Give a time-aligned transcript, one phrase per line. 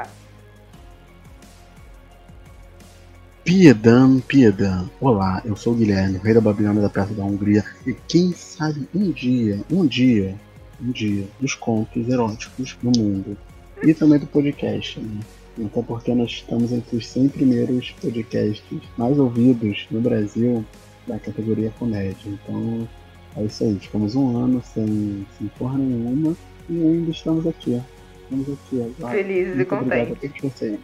[0.00, 0.08] Tá.
[3.44, 4.88] Piedan, Piedan.
[5.00, 8.88] Olá, eu sou o Guilherme, rei da Babilônia da Praça da Hungria, e quem sabe
[8.94, 10.34] um dia, um dia,
[10.80, 13.36] um dia, dos contos eróticos no mundo.
[13.82, 15.20] E também do podcast, né?
[15.66, 20.64] Até porque nós estamos entre os 100 primeiros podcasts mais ouvidos no Brasil
[21.06, 22.16] da categoria comédia.
[22.26, 22.88] Então,
[23.36, 23.78] é isso aí.
[23.78, 26.36] Ficamos um ano sem, sem porra nenhuma
[26.68, 27.80] e ainda estamos aqui.
[28.30, 29.14] Estamos aqui agora.
[29.14, 30.80] Felizes e vocês.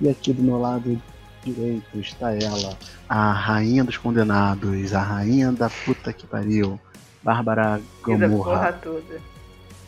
[0.00, 1.00] E aqui do meu lado
[1.44, 2.76] direito está ela,
[3.08, 6.78] a rainha dos condenados, a rainha da puta que pariu,
[7.22, 8.72] Bárbara Fiz a porra Gomorra.
[8.72, 9.20] toda.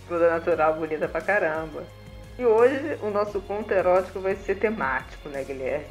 [0.09, 1.83] Toda natural, bonita pra caramba.
[2.38, 5.87] E hoje o nosso conto erótico vai ser temático, né, Guilherme?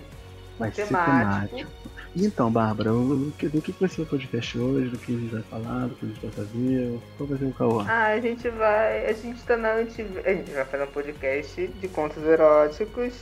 [0.57, 1.69] Vai ser temático.
[2.15, 4.89] E então, Bárbara, do que, do que vai ser o podcast hoje?
[4.89, 5.87] Do que a gente vai falar?
[5.87, 6.99] Do que a gente vai fazer?
[7.17, 7.79] Qual vai ser o caô?
[7.81, 9.05] Ah, a gente vai.
[9.05, 10.01] A gente tá na anti...
[10.25, 13.13] A gente vai fazer um podcast de contos eróticos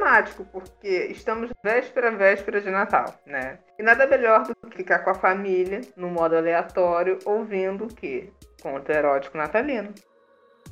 [0.00, 3.58] temático, porque estamos véspera, véspera de Natal, né?
[3.78, 8.30] E nada melhor do que ficar com a família, no modo aleatório, ouvindo o quê?
[8.62, 9.92] Conto erótico natalino.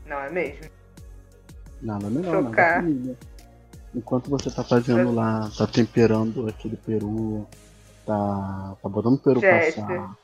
[0.06, 0.70] Não é mesmo?
[1.82, 2.74] Nada melhor, nada Chocar.
[2.76, 3.16] família.
[3.94, 7.46] Enquanto você tá fazendo lá, tá temperando aquele peru,
[8.04, 9.84] tá, tá botando o peru Jester.
[9.84, 10.16] passar,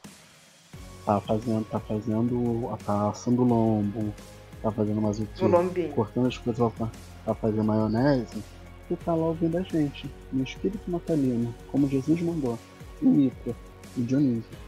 [1.07, 4.15] tá fazendo, tá fazendo, tá assando o lombo,
[4.63, 5.45] tá fazendo mais o No quê?
[5.49, 5.89] lombinho.
[5.93, 6.89] Cortando as coisas pra,
[7.25, 8.43] pra fazer maionese,
[8.87, 12.59] você tá lá ouvindo a gente, no espírito natalino, como Jesus mandou,
[13.01, 13.57] e Mitra,
[13.97, 14.59] e Dionísio,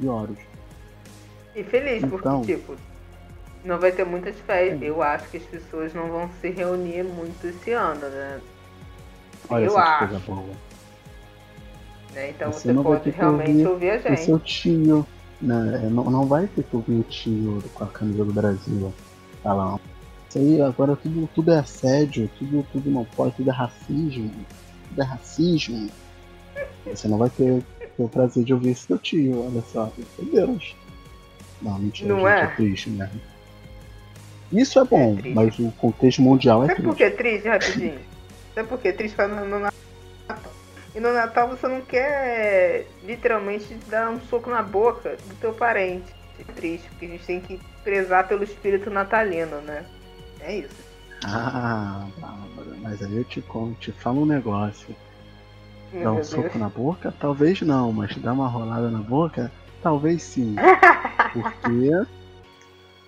[0.00, 0.38] e Horus.
[1.54, 2.42] E feliz, porque, Então.
[2.44, 2.76] tipo,
[3.64, 4.78] não vai ter muitas festas.
[4.78, 4.84] Sim.
[4.84, 8.40] Eu acho que as pessoas não vão se reunir muito esse ano, né?
[9.48, 10.14] Olha Eu acho.
[12.14, 12.30] Né?
[12.30, 14.24] Então Você você, vai pode realmente ouvir ouvir a o gente.
[14.24, 15.06] seu tio,
[15.40, 15.88] né?
[15.90, 18.92] Não, não vai ter que ouvir o tio com a camisa do Brasil
[19.42, 19.80] falando.
[20.28, 24.30] Isso aí agora tudo, tudo é assédio, tudo, tudo não pode, tudo é racismo,
[24.88, 25.90] tudo é racismo.
[26.86, 30.76] Você não vai ter, ter o prazer de ouvir seu tio, olha só, meu Deus.
[31.60, 32.40] Não, mentira, Não gente, é?
[32.42, 33.20] é triste mesmo.
[34.52, 35.34] Isso é bom, triste.
[35.34, 36.96] mas o contexto mundial é Sabe por triste.
[36.98, 37.98] que é triste, rapidinho?
[38.54, 39.14] Sabe por que é triste?
[39.14, 40.52] Fala no, no Natal.
[40.94, 46.12] E no Natal você não quer literalmente dar um soco na boca do teu parente.
[46.38, 49.84] É triste, porque a gente tem que prezar pelo espírito natalino, né?
[50.40, 50.90] É isso.
[51.24, 54.96] Ah, Bárbara, mas aí eu te conto, te falo um negócio.
[55.92, 56.28] Meu Dar um Deus.
[56.28, 57.14] soco na boca?
[57.20, 59.52] Talvez não, mas dar uma rolada na boca?
[59.82, 60.56] Talvez sim.
[61.32, 61.90] Porque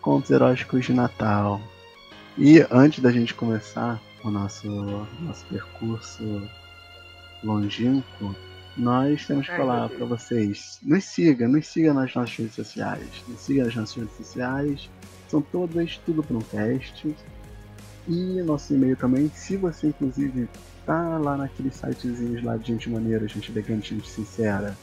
[0.02, 1.60] contos eróticos de Natal.
[2.36, 6.42] E antes da gente começar o nosso, nosso percurso
[7.42, 8.34] longínquo,
[8.76, 10.78] nós temos que falar para vocês.
[10.82, 13.24] Nos siga, nos siga nas nossas redes sociais.
[13.28, 14.90] Nos siga nas nossas redes sociais.
[15.28, 17.14] São todas tudo para um teste.
[18.08, 20.48] E nosso e-mail também, se você inclusive
[20.84, 24.76] tá lá naqueles sitezinhos lá de gente maneira, gente elegante, gente sincera,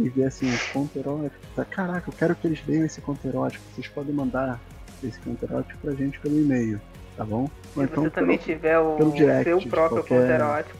[0.00, 3.62] e vê assim, conto erótico, tá, caraca, eu quero que eles leiam esse conto erótico,
[3.74, 4.60] vocês podem mandar
[5.02, 6.80] esse conto erótico pra gente pelo e-mail,
[7.16, 7.48] tá bom?
[7.76, 10.78] Ou Se você também pelo- tiver o direct, seu próprio qualquer- conto erótico,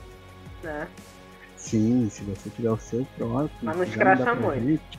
[0.62, 0.88] né?
[1.56, 3.50] Sim, se você tiver o seu próprio.
[3.62, 4.64] Mas não escracha muito.
[4.66, 4.98] gente.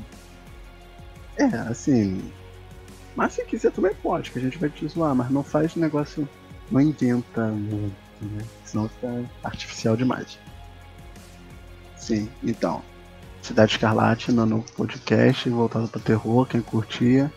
[1.37, 2.31] É, assim.
[3.15, 6.27] Mas se quiser também pode, que a gente vai te zoar, mas não faz negócio.
[6.69, 8.45] Não inventa muito, né?
[8.63, 10.37] Senão fica artificial demais.
[11.97, 12.81] Sim, então.
[13.41, 17.31] Cidade Escarlate no novo podcast voltado para terror, quem curtia.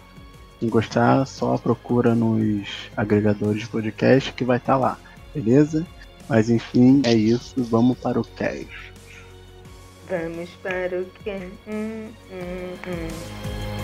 [0.60, 4.98] Quem gostar, só procura nos agregadores de podcast que vai estar lá,
[5.34, 5.87] beleza?
[6.28, 8.92] Mas enfim, é isso, vamos para o cast.
[10.09, 11.31] Vamos para o que?
[11.66, 13.84] Hum, hum, hum.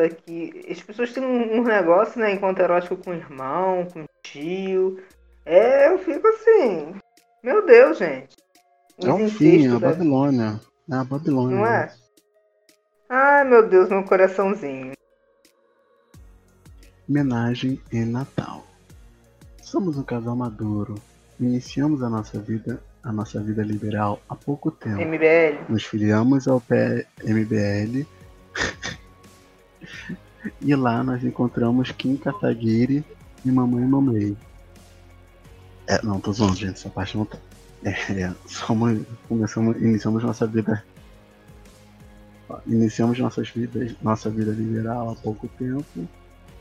[0.00, 0.66] Aqui.
[0.70, 2.32] As pessoas têm um, negócio, né?
[2.32, 5.02] Enquanto erótico com o irmão, com o tio.
[5.44, 6.94] É, eu fico assim.
[7.42, 8.36] Meu Deus, gente.
[8.98, 10.60] Os É um fim, incestos a Babilônia.
[10.90, 11.56] É a Babilônia.
[11.56, 11.86] Não é?
[11.86, 11.92] né?
[13.08, 14.92] Ai, meu Deus, meu coraçãozinho.
[17.08, 18.64] Homenagem em Natal.
[19.62, 20.94] Somos um casal maduro.
[21.40, 25.00] Iniciamos a nossa vida, a nossa vida liberal há pouco tempo.
[25.00, 25.64] MBL.
[25.68, 28.06] Nos filiamos ao PMBL
[30.60, 33.04] E lá nós encontramos Kim Kataguiri
[33.44, 34.36] e Mamãe Mamei.
[35.86, 37.38] É, não, tô zoando, gente, essa parte não tá.
[37.84, 40.84] É, é somos, começamos, iniciamos nossa vida.
[42.66, 46.08] Iniciamos nossas vidas, nossa vida liberal há pouco tempo.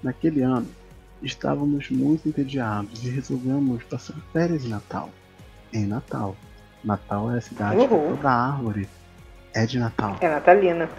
[0.04, 0.68] Naquele ano,
[1.22, 5.10] estávamos muito entediados e resolvemos passar férias em Natal.
[5.74, 6.36] Em Natal.
[6.83, 8.15] Natal é a cidade que Uhul.
[8.15, 8.88] toda árvore
[9.54, 10.18] é de Natal.
[10.22, 10.89] É natalina.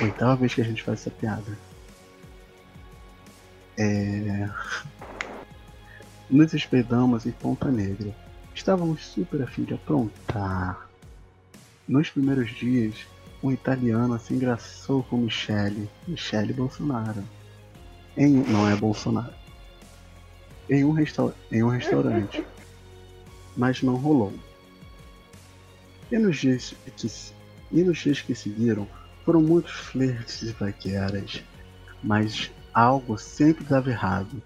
[0.00, 1.58] Oitava vez que a gente faz essa piada.
[3.76, 4.48] É...
[6.30, 8.14] Nos hospedamos em Ponta Negra.
[8.54, 10.88] Estávamos super afim de aprontar.
[11.88, 12.94] Nos primeiros dias,
[13.42, 15.90] um italiano se engraçou com Michele.
[16.06, 17.22] Michele Bolsonaro.
[18.16, 18.32] Em...
[18.32, 19.34] Não é Bolsonaro.
[20.70, 21.34] Em um, resta...
[21.50, 22.44] em um restaurante.
[23.56, 24.32] Mas não rolou.
[26.10, 27.10] E nos dias que,
[27.72, 28.86] e nos dias que seguiram,
[29.24, 31.42] foram muitos flertes e paqueras,
[32.02, 34.42] mas algo sempre dava errado.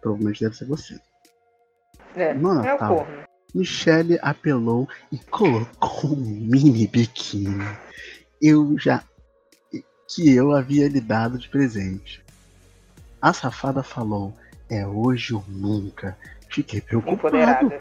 [0.00, 1.00] Provavelmente deve ser você.
[2.14, 2.96] É, No é o Natal.
[2.96, 3.24] corno.
[3.54, 7.64] Michelle apelou e colocou um mini biquíni.
[8.40, 9.02] Eu já.
[10.08, 12.24] que eu havia lhe dado de presente.
[13.20, 14.34] A safada falou:
[14.68, 16.16] é hoje ou nunca.
[16.48, 17.16] Fiquei preocupado.
[17.36, 17.78] Empoderada.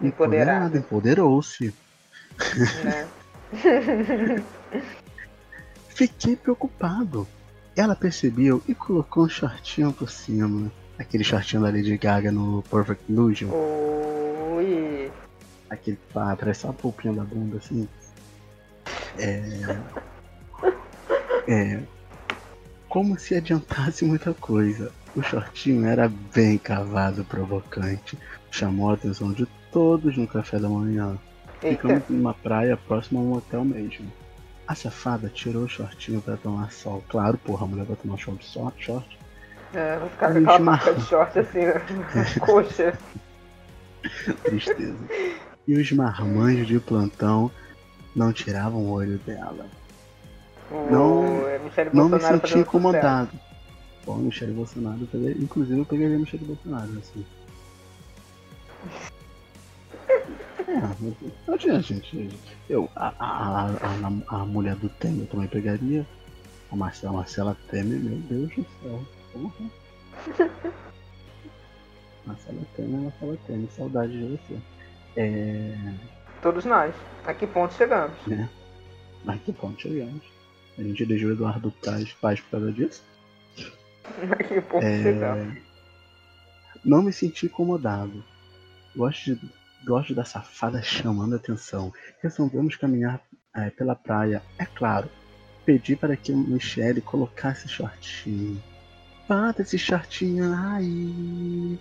[0.00, 1.74] Empoderada, empoderou-se.
[2.84, 3.08] Né?
[5.96, 7.26] Fiquei preocupado.
[7.74, 10.70] Ela percebeu e colocou um shortinho por cima.
[10.98, 13.48] Aquele shortinho da Lady Gaga no Perfect Illusion.
[13.50, 15.10] Oi.
[15.70, 17.88] Aquele que fa- parece só a polpinha da bunda assim.
[19.18, 19.78] É.
[21.48, 21.80] É.
[22.90, 24.92] Como se adiantasse muita coisa.
[25.14, 28.18] O shortinho era bem cavado, provocante.
[28.50, 31.16] Chamou a atenção de todos no café da manhã.
[31.60, 34.12] Ficamos numa praia próxima a um hotel mesmo.
[34.68, 37.02] A safada tirou o shortinho pra tomar sol.
[37.08, 39.18] Claro, porra, a mulher vai tomar de sol- short.
[39.74, 42.98] É, caras Me com aquela marca de short assim, na coxa.
[44.44, 44.96] Tristeza.
[45.68, 47.50] E os marmanjos de plantão
[48.14, 49.66] não tiravam o olho dela.
[50.70, 53.30] Não- Michele Não me senti incomodado.
[54.04, 57.24] Bom, Michele Bolsonaro, eu peguei- inclusive eu peguei Michele Bolsonaro, assim.
[60.76, 62.28] É, não tinha gente.
[62.68, 66.06] Eu, a, a, a, a, a mulher do Temer eu também pegaria.
[66.70, 69.06] A Marcela, a Marcela Temer, meu Deus do céu.
[69.32, 69.70] Porra.
[72.26, 74.58] Marcela Temer, Marcela Temer, saudade de você.
[75.16, 75.94] É.
[76.42, 76.94] Todos nós.
[77.24, 78.16] A que ponto chegamos?
[79.24, 80.22] Mas que ponto chegamos?
[80.78, 83.02] A gente elegeu o Eduardo Paz, Paz por causa disso.
[84.30, 85.58] A que ponto É, chegamos?
[86.84, 88.22] Não me senti incomodado.
[88.94, 89.40] Gosto, de,
[89.86, 91.92] gosto da safada chamando atenção.
[92.22, 93.20] Resolvemos caminhar
[93.54, 94.42] é, pela praia.
[94.58, 95.08] É claro,
[95.64, 98.60] pedi para que Michelle colocasse shortinho.
[99.28, 101.78] Bota esse shortinho aí.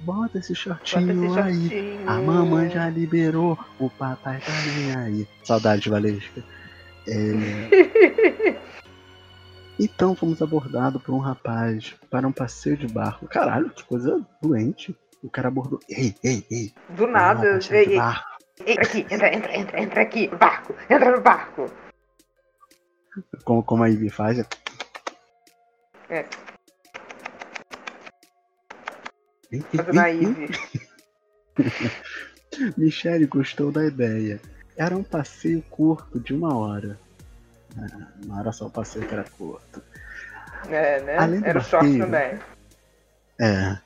[0.00, 1.68] Bota esse Bota shortinho esse aí.
[1.68, 2.10] shortinho.
[2.10, 5.28] A mamãe já liberou, o papai tá nem aí.
[5.44, 6.42] Saudade, Valesca.
[7.06, 8.58] É,
[9.78, 13.26] Então fomos abordados por um rapaz para um passeio de barco.
[13.26, 14.96] Caralho, que coisa doente.
[15.22, 15.78] O cara abordou.
[15.88, 16.74] Ei, ei, ei.
[16.90, 17.54] Do nada.
[17.54, 18.36] passeio Ei, de ei, barco.
[18.66, 20.28] entra aqui, entra, entra, entra, entra aqui.
[20.28, 21.70] Barco, entra no barco.
[23.44, 24.38] Como, como a Ivy faz.
[24.38, 24.46] é-
[26.10, 26.24] É.
[29.52, 30.20] Ei, ei.
[30.22, 30.48] Ivy.
[32.76, 34.40] Michele gostou da ideia.
[34.76, 36.98] Era um passeio curto de uma hora.
[37.78, 39.82] Ah, Não era só o passeio que era curto.
[40.68, 41.16] É, né?
[41.18, 42.38] Além do Era o short também.
[43.40, 43.78] É.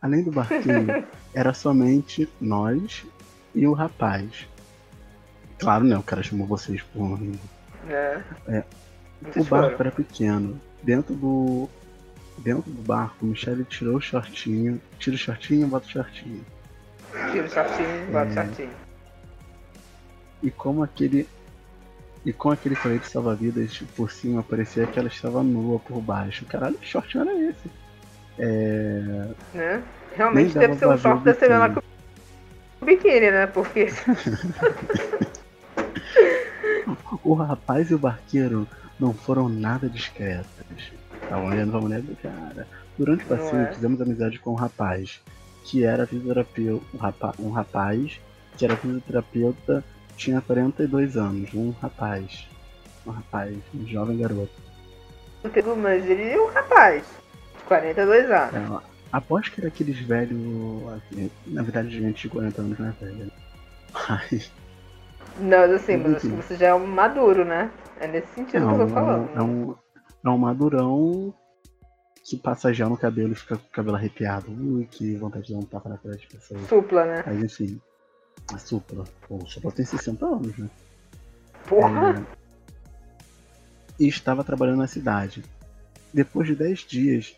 [0.00, 3.04] Além do barquinho, era somente nós
[3.54, 4.46] e o rapaz.
[5.58, 5.96] Claro, né?
[5.98, 7.18] O cara chamou vocês por.
[7.88, 8.20] É.
[8.46, 8.64] É.
[9.22, 9.80] Vocês O barco foram.
[9.80, 10.60] era pequeno.
[10.82, 11.68] Dentro do.
[12.38, 14.80] Dentro do barco, o Michele tirou o shortinho.
[15.00, 16.44] Tira o shortinho e bota o shortinho.
[17.32, 18.34] Tira o shortinho, bota o É.
[18.34, 18.70] shortinho.
[20.42, 21.28] E como aquele.
[22.24, 26.44] E com aquele colete salva-vidas por cima, parecia que ela estava nua por baixo.
[26.46, 27.68] Caralho, que shortinho era esse?
[28.38, 29.34] É.
[29.54, 29.82] Né?
[30.14, 31.84] Realmente deve ser um pra ver short o deve ser menor que biquíni.
[32.80, 33.46] o biquíni, né?
[33.46, 33.88] Porque
[37.24, 38.66] O rapaz e o barqueiro
[38.98, 40.92] não foram nada discretos.
[41.22, 42.66] Estavam olhando pra mulher do cara.
[42.96, 43.72] Durante o Não passeio, é?
[43.72, 45.20] fizemos amizade com um rapaz,
[45.64, 46.84] que era fisioterapeuta.
[46.94, 48.20] Um, rapa, um rapaz
[48.56, 49.84] que era fisioterapeuta,
[50.16, 51.52] tinha 42 anos.
[51.54, 52.48] Um rapaz.
[53.06, 54.50] Um rapaz, um jovem garoto.
[55.76, 57.04] mas ele é um rapaz.
[57.68, 58.82] De 42 anos.
[58.82, 60.40] É, aposto que era aqueles velhos.
[61.46, 63.32] Na verdade, gente de 40 anos não é velho.
[64.08, 64.52] Mas.
[65.40, 67.70] Não, assim, mas acho que você já é um maduro, né?
[68.00, 69.30] É nesse sentido que eu tô Não, falando.
[69.36, 69.74] é um,
[70.24, 71.34] é um madurão
[72.24, 74.50] que passa gel no cabelo e fica com o cabelo arrepiado.
[74.50, 76.60] Ui, que vontade de dar um tapa na cara das pessoas.
[76.68, 77.22] Supla, né?
[77.26, 77.80] Mas enfim,
[78.52, 79.04] a Supla.
[79.26, 80.68] Pô, o Supla tem 60 anos, né?
[81.66, 82.14] Porra!
[82.18, 82.38] É,
[84.00, 85.42] e estava trabalhando na cidade.
[86.12, 87.36] Depois de 10 dias,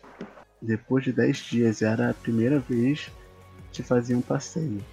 [0.61, 3.09] depois de 10 dias era a primeira vez
[3.71, 4.83] que fazia um passeio.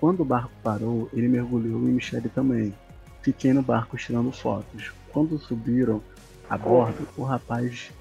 [0.00, 2.74] Quando o barco parou, ele mergulhou e Michele também.
[3.22, 4.92] Fiquei no barco tirando fotos.
[5.12, 6.02] Quando subiram
[6.48, 7.92] a bordo, o rapaz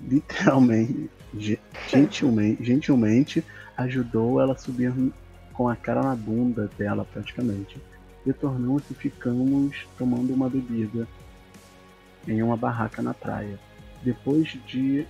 [0.00, 3.44] literalmente, ge- gentilmente, gentilmente
[3.76, 4.92] ajudou ela a subir
[5.52, 7.82] com a cara na bunda dela praticamente.
[8.24, 11.08] Retornamos e ficamos tomando uma bebida
[12.26, 13.58] em uma barraca na praia.
[14.02, 15.06] Depois de,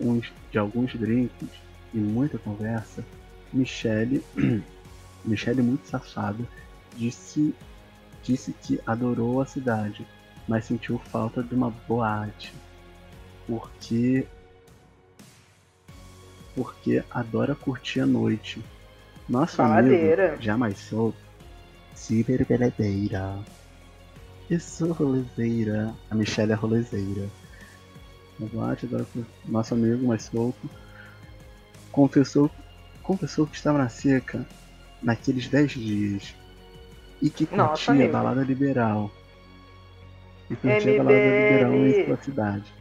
[0.00, 1.48] uns, de alguns drinks
[1.92, 3.04] e muita conversa,
[3.52, 4.22] Michelle,
[5.24, 6.44] Michelle muito safada,
[6.96, 7.54] disse,
[8.22, 10.06] disse que adorou a cidade,
[10.48, 12.52] mas sentiu falta de uma boate.
[13.46, 14.26] Porque
[16.54, 18.62] porque adora curtir a noite.
[19.28, 20.28] Nosso Baladeira.
[20.28, 21.16] amigo, já mais solto,
[21.94, 23.38] ciberbeledeira.
[24.50, 25.94] Eu sou rolezeira.
[26.10, 27.28] A Michelle é rolezeira.
[28.48, 30.68] Foi nosso amigo mais solto.
[31.90, 32.50] Confessou,
[33.02, 34.46] confessou que estava na seca
[35.02, 36.34] naqueles 10 dias.
[37.20, 38.12] E que Nossa, curtia amigo.
[38.12, 39.10] balada liberal.
[40.50, 42.06] E curtia balada liberal em MBL.
[42.06, 42.74] sua cidade.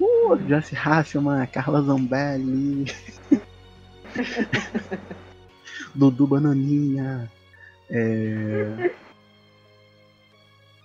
[0.00, 2.86] Uh, Joyce Hasselman, Carla Zambelli.
[5.94, 7.30] Dudu Bananinha.
[7.88, 8.90] É...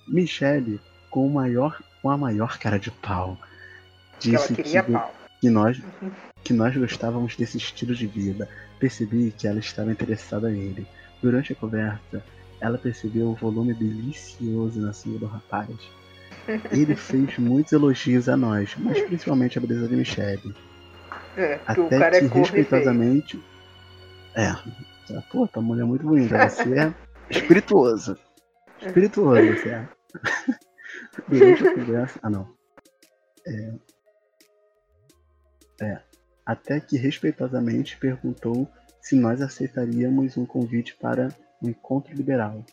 [0.08, 3.38] Michele, com, o maior, com a maior cara de pau,
[4.20, 5.14] disse que, pau.
[5.40, 5.82] que nós,
[6.44, 8.48] que nós gostávamos desse estilo de vida.
[8.80, 10.88] Percebi que ela estava interessada nele.
[11.22, 12.24] Durante a conversa,
[12.60, 15.70] ela percebeu o volume delicioso na cinga do rapaz.
[16.72, 20.56] Ele fez muitos elogios a nós, mas principalmente a beleza de Michelle.
[21.36, 22.64] É, que o Até cara que é curvo e feio.
[22.64, 23.44] respeitosamente.
[24.36, 24.54] É.
[25.32, 26.50] Pô, tua mulher é muito bonita.
[26.50, 26.94] Você é
[27.30, 28.18] espirituoso.
[28.82, 29.90] Espirituoso, você é.
[31.28, 32.20] Durante a conversa.
[32.24, 32.54] Ah, não.
[33.46, 33.74] É.
[35.82, 36.00] É.
[36.46, 38.68] Até que respeitosamente perguntou
[39.02, 41.30] se nós aceitaríamos um convite para
[41.62, 42.64] um encontro liberal.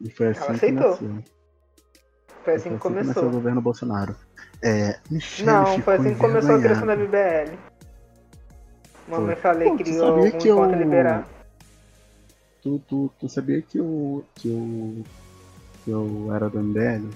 [0.00, 0.90] E foi assim Ela que aceitou.
[0.90, 1.24] nasceu.
[2.44, 3.30] Foi assim que nasceu o começou.
[3.30, 4.16] governo Bolsonaro.
[4.62, 6.96] É, Michelle Não, foi assim que começou a criação da.
[6.96, 7.58] BBL.
[9.08, 9.42] Mamãe Foi.
[9.42, 11.24] falei Pô, criou um que eu- encontro liberal.
[12.62, 15.04] Tu, tu, tu sabia que eu, que eu,
[15.84, 17.08] que eu era do MBL?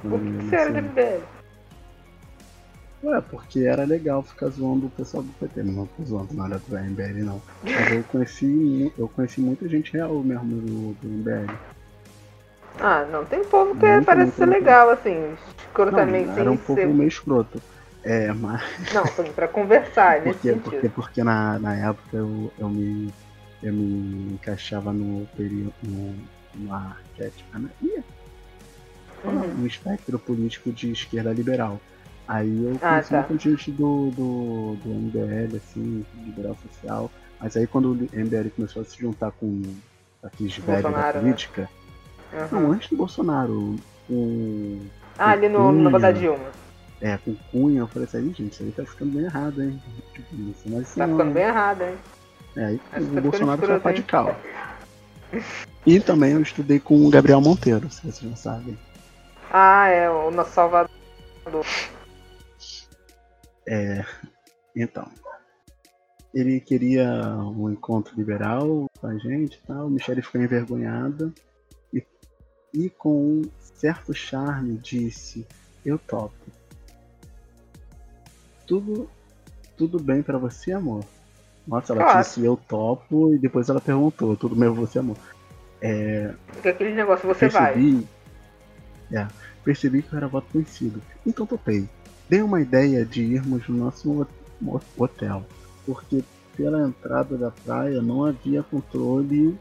[0.00, 1.33] Por que eu que você era da nasci?
[3.04, 5.62] Ué, porque era legal ficar zoando o pessoal do PT.
[5.62, 7.42] Não tô zoando nada do MBL não.
[7.62, 11.52] Mas eu conheci, eu conheci muita gente real mesmo do, do MBL.
[12.80, 14.58] Ah, não, tem povo que Muito, parece muito, ser muito.
[14.58, 16.86] legal, assim, escrotamente Não, era um ser.
[16.86, 17.62] meio escroto.
[18.02, 20.70] É, mas Não, assim, pra conversar, nesse porque, sentido.
[20.70, 23.12] porque, porque na, na época eu, eu me
[23.62, 26.14] eu me encaixava no período no,
[26.54, 27.70] no arquétipo, né?
[29.24, 29.54] Uhum.
[29.54, 31.80] no espectro político de esquerda liberal.
[32.26, 33.18] Aí eu Ah, tá.
[33.28, 37.10] muita gente do, do, do MBL, assim, liberal social.
[37.40, 39.62] Mas aí quando o MBL começou a se juntar com
[40.22, 41.12] aqueles velhos da né?
[41.12, 41.68] política,
[42.32, 42.48] Uhum.
[42.50, 43.76] não, antes do Bolsonaro,
[44.08, 44.80] com,
[45.18, 46.20] Ah, ali no, no negócio da Cunha.
[46.20, 46.46] Dilma.
[47.00, 49.80] é, com Cunha, eu falei assim, "Ih, gente, isso aí tá ficando bem errado, hein?
[50.14, 51.94] Tipo, isso, mas isso Tá ficando bem errado, hein?
[52.56, 54.36] É, aí Acho tá o ficando Bolsonaro foi radical.
[55.86, 58.76] E também eu estudei com o Gabriel Monteiro, se vocês não sabem.
[59.52, 60.90] Ah, é, o nosso Salvador.
[63.66, 64.04] É,
[64.76, 65.08] então.
[66.32, 69.88] Ele queria um encontro liberal com a gente e tal.
[69.88, 71.32] Michelle ficou envergonhada
[71.92, 72.04] e,
[72.72, 75.46] e com um certo charme disse:
[75.86, 76.34] Eu topo.
[78.66, 79.08] Tudo,
[79.76, 81.04] tudo bem pra você, amor?
[81.66, 82.18] Nossa, ela Claro.
[82.20, 85.16] disse eu topo e depois ela perguntou: Tudo bem pra você, amor?
[86.46, 87.74] Porque aquele negócio você vai.
[87.74, 88.08] percebi,
[89.12, 89.28] é,
[89.62, 91.00] percebi que eu era voto vencido.
[91.24, 91.88] Então topei.
[92.28, 94.26] Dei uma ideia de irmos no nosso ho-
[94.66, 95.44] ho- hotel,
[95.86, 96.22] porque
[96.56, 99.56] pela entrada da praia não havia controle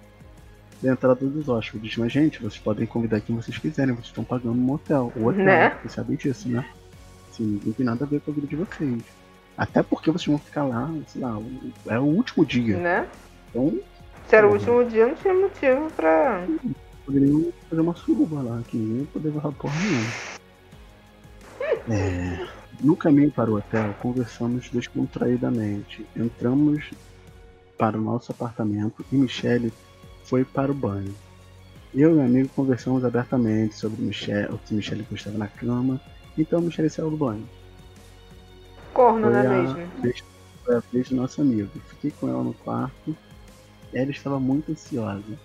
[0.82, 1.98] da entrada dos hóspedes.
[1.98, 5.12] Mas, gente, vocês podem convidar quem vocês quiserem, vocês estão pagando um hotel.
[5.16, 5.70] O hotel, Né?
[5.82, 6.66] vocês sabem disso, né?
[7.32, 9.02] Sim, não tem nada a ver com a vida de vocês.
[9.58, 11.40] Até porque vocês vão ficar lá, sei lá,
[11.88, 12.78] é o último dia.
[12.78, 13.08] Né?
[13.50, 13.80] Então,
[14.28, 14.56] Se era o Uhum.
[14.56, 16.46] último dia, não tinha motivo pra.
[17.06, 20.33] poderiam fazer uma suruba lá, que ninguém ia poder levar porra nenhuma.
[21.90, 22.48] É,
[22.82, 26.06] no caminho para o hotel, conversamos descontraídamente.
[26.16, 26.92] Entramos
[27.78, 29.74] para o nosso apartamento e Michelle
[30.24, 31.14] foi para o banho.
[31.94, 36.02] Eu e meu amigo conversamos abertamente sobre Michelle, o que Michelle gostava na cama,
[36.38, 37.48] então Michelle saiu do banho.
[38.94, 40.24] Corno, Foi não é a, mesmo?
[40.64, 41.70] foi a vez do nosso amigo.
[41.90, 43.16] Fiquei com ela no quarto.
[43.94, 45.40] Ela estava muito ansiosa.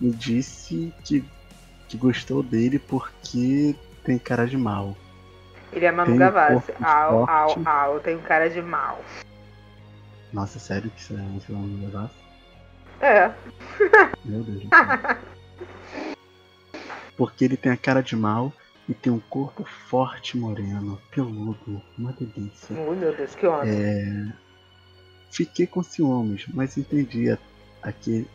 [0.00, 1.24] Me disse que,
[1.88, 3.74] que gostou dele porque
[4.04, 4.96] tem cara de mal.
[5.72, 6.72] Ele é Manu Gavassi.
[6.82, 8.00] Au, au, au.
[8.00, 9.02] Tem um cara de mal.
[10.32, 12.16] Nossa, sério que isso é um filme negócio?
[13.00, 13.32] É.
[14.24, 14.64] Meu Deus.
[17.16, 18.52] Porque ele tem a cara de mal
[18.88, 22.74] e tem um corpo forte, moreno, peludo, uma delícia.
[22.74, 23.66] Meu Deus, que onda.
[23.66, 24.32] É,
[25.32, 27.34] Fiquei com ciúmes, mas entendi
[27.82, 28.28] aquele.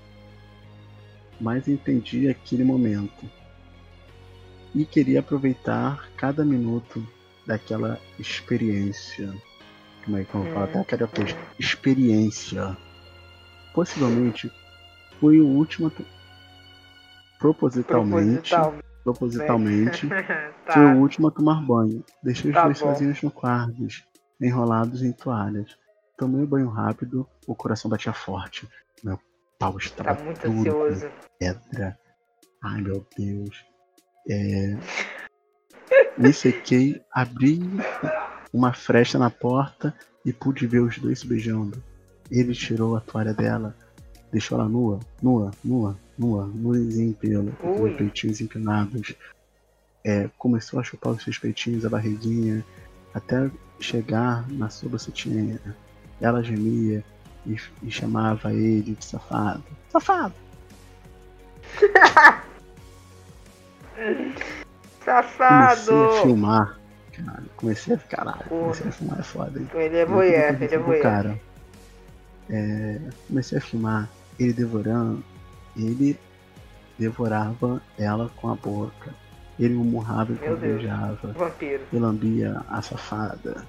[1.40, 3.30] Mas entendi aquele momento.
[4.74, 7.08] E queria aproveitar cada minuto
[7.48, 9.34] daquela experiência.
[10.06, 10.64] Como é que eu falo?
[10.66, 11.36] Até aquela coisa.
[11.58, 12.78] Experiência.
[13.74, 14.52] Possivelmente
[15.20, 15.92] foi o último.
[17.40, 18.50] Propositalmente.
[18.50, 18.76] Proposital.
[19.04, 20.08] Propositalmente.
[20.66, 20.74] tá.
[20.74, 22.04] Foi o último a tomar banho.
[22.24, 22.90] Deixei os Tá dois bom.
[22.94, 23.88] sozinhos no quarto,
[24.42, 25.78] enrolados em toalhas.
[26.18, 28.68] Tomei o banho rápido, o coração batia forte.
[29.04, 29.20] Meu
[29.60, 31.12] pau estava Tá muito duro ansioso.
[31.40, 31.98] pedra.
[32.64, 33.64] Ai meu Deus.
[34.30, 34.78] É...
[36.18, 37.60] Me sequei, abri
[38.52, 39.94] uma fresta na porta
[40.26, 41.82] e pude ver os dois se beijando.
[42.32, 43.76] Ele tirou a toalha dela,
[44.32, 49.14] deixou ela nua, nua, nua, nua, nuazinha em pelo, com peitinhos empinados.
[50.04, 52.66] É, começou a chupar os seus peitinhos, a barriguinha,
[53.14, 55.62] até chegar na sua bucetinha.
[56.20, 57.06] Ela gemia
[57.46, 59.64] e, e chamava ele de safado.
[59.90, 60.34] Safado!
[65.08, 65.86] Safado!
[65.86, 66.80] Comecei a filmar.
[67.14, 67.98] Caralho, comecei a.
[67.98, 68.62] Caralho, Porra.
[68.64, 69.70] comecei a filmar, é foda, hein?
[69.74, 71.02] Ele é voyeur, Eu ele é voyeur.
[71.02, 71.40] Cara,
[72.50, 75.24] é, comecei a filmar ele devorando.
[75.78, 76.20] Ele
[77.00, 79.14] devorava ela com a boca.
[79.58, 81.32] Ele o murrava e beijava.
[81.32, 81.84] Vampiro.
[81.94, 83.66] e lambia a safada.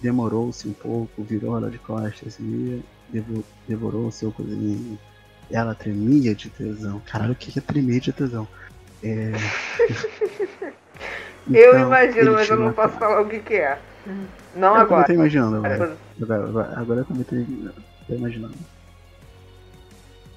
[0.00, 4.96] Demorou-se um pouco, virou ela de costas e devo- devorou o seu cozinho.
[5.50, 7.00] Ela tremia de tesão.
[7.04, 8.46] Caralho, o que que é tremer de tesão?
[9.04, 9.32] É...
[11.52, 13.78] eu Então, imagino, ele mas eu não posso falar o que, que é.
[14.54, 15.04] Não Eu agora.
[15.04, 15.98] também tô imaginando agora.
[16.22, 17.36] Agora, agora, agora eu também tô,
[18.06, 18.54] tô imaginando.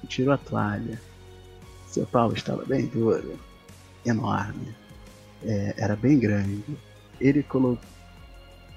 [0.06, 1.00] Tirou a toalha.
[1.86, 3.38] Seu pau estava bem duro.
[4.04, 4.74] Enorme.
[5.44, 6.62] É, era bem grande.
[7.20, 7.82] Ele colocou.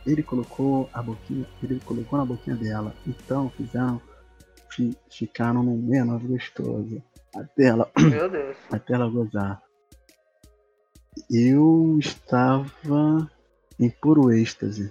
[0.06, 1.45] Ele colocou a boquinha.
[1.62, 2.95] Ele colocou na boquinha dela.
[3.08, 4.01] Então fizeram.
[4.69, 7.01] fi- ficaram num menor gostoso.
[7.36, 8.58] Até ela, Meu Deus.
[8.71, 9.62] até ela gozar.
[11.30, 13.30] Eu estava
[13.80, 14.89] em puro êxtase.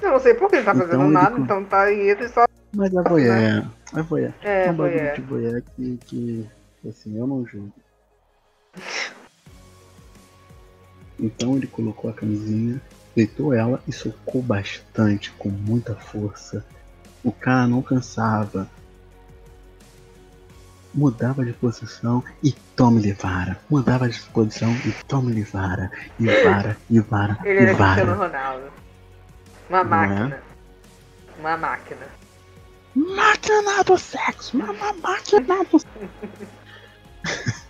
[0.00, 1.98] Eu não sei por que ele tá Então fazendo ele nada, com- então tá aí
[2.00, 2.44] ele só.
[2.72, 3.70] Mas é voyeur.
[3.94, 4.32] É voyeur.
[4.42, 6.50] É, um bagulho de voyeur que, que,
[6.88, 7.72] assim, eu não julgo.
[11.18, 12.80] Então ele colocou a camisinha,
[13.14, 16.64] deitou ela e socou bastante, com muita força.
[17.22, 18.68] O cara não cansava.
[20.94, 23.58] Mudava de posição e tome-lhe vara.
[23.70, 25.90] Mudava de posição e tome-lhe vara.
[26.18, 28.14] E vara, e vara, Ele e era Cristiano.
[28.14, 28.66] Ronaldo.
[29.70, 30.38] Uma Não máquina.
[31.38, 32.06] Uma máquina.
[32.94, 34.56] Máquina do sexo!
[34.58, 35.80] Uma máquina do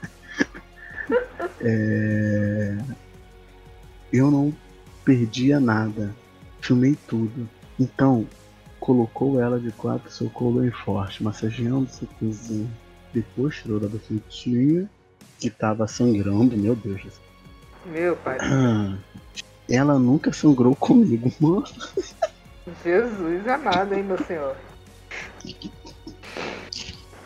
[1.61, 2.78] É,
[4.12, 4.52] Eu não
[5.04, 6.14] perdia nada.
[6.61, 7.48] Filmei tudo.
[7.78, 8.26] Então,
[8.80, 12.70] colocou ela de quatro, socou bem forte, massageando seu cozinho.
[13.12, 14.88] Depois tirou da bucetinha,
[15.38, 17.03] que tava sangrando, meu Deus.
[17.87, 18.38] Meu pai.
[18.40, 18.96] Ah,
[19.68, 21.64] Ela nunca sangrou comigo, mano.
[22.85, 24.57] Jesus amado, hein, meu senhor.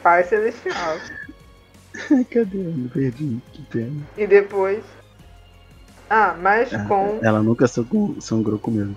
[0.03, 0.99] Pai celestial.
[2.11, 2.59] Ai, cadê?
[2.59, 4.07] Eu me perdi, que pena.
[4.17, 4.85] E depois.
[6.09, 7.19] Ah, mas Ah, com.
[7.23, 8.97] Ela nunca sangrou, sangrou comigo.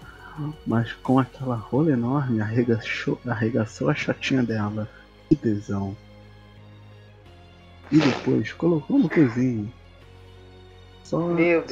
[0.66, 4.88] Mas com aquela rola enorme, arregaçou, arregaçou a chatinha dela.
[5.28, 5.96] Que tesão.
[7.92, 9.72] E depois colocou no cozinho.
[11.04, 11.28] Só,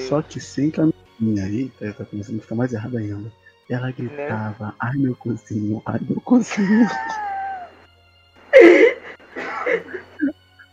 [0.10, 1.48] só que sem camisinha.
[1.48, 3.32] Eita, tá começando a ficar mais errado ainda.
[3.70, 6.88] Ela gritava, ai meu cozinho, ai meu cozinho.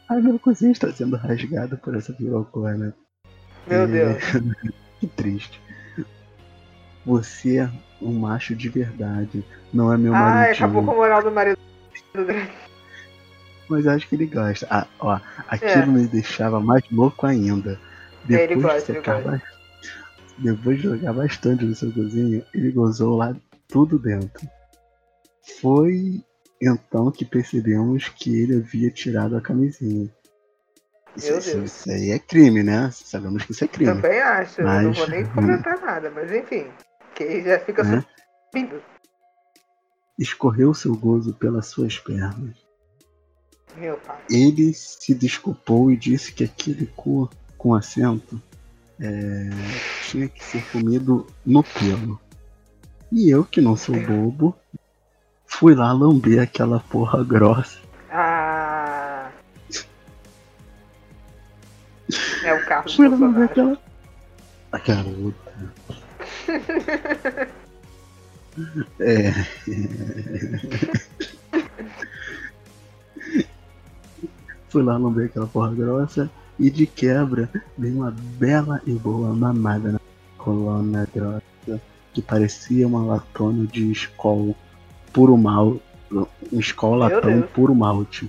[0.09, 2.95] ai meu cozinho está sendo rasgado por essa pirocona.
[3.67, 4.23] Meu É, Deus.
[5.01, 5.61] que triste.
[7.05, 10.55] Você é um macho de verdade, não é meu Ai, maridinho.
[10.55, 11.59] acabou com a moral do marido.
[13.75, 14.67] Mas acho que ele gosta.
[14.71, 15.87] Ah, ó, aquilo É.
[15.87, 17.79] me deixava mais louco ainda.
[18.31, 19.43] É, ele Depois gosta, de ele secar ba-
[20.39, 23.35] Depois de jogar bastante no seu cozinho, ele gozou lá
[23.69, 24.49] tudo dentro.
[25.61, 26.23] Foi
[26.63, 30.09] então que percebemos que ele havia tirado a camisinha.
[31.17, 32.91] Isso, isso- isso aí é crime, né?
[32.93, 33.93] Sabemos que isso é crime.
[33.93, 36.67] Também acho, eu não Mas- vou nem comentar nada, mas enfim.
[37.15, 38.05] Que já fica Né?
[38.53, 38.83] subindo.
[40.19, 42.57] Escorreu seu gozo pelas suas pernas.
[44.31, 48.41] Ele se desculpou e disse que aquele cu com assento
[49.01, 49.51] é,
[50.09, 52.21] tinha que ser comido no pelo.
[53.11, 54.57] E eu, que não sou bobo,
[55.47, 57.79] fui lá lamber aquela porra grossa.
[58.11, 59.31] Ah.
[62.45, 63.79] É o carro Fui lá lamber aquela.
[64.73, 65.53] A garota.
[69.01, 69.33] É.
[74.75, 79.93] Fui lá lamber aquela porra grossa e de quebra veio uma bela e boa mamada
[79.93, 80.01] na
[80.37, 81.81] coluna grossa
[82.13, 84.53] que parecia uma latona de escola
[85.13, 85.77] puro mal.
[86.11, 88.29] Um escola Meu latão puro malte.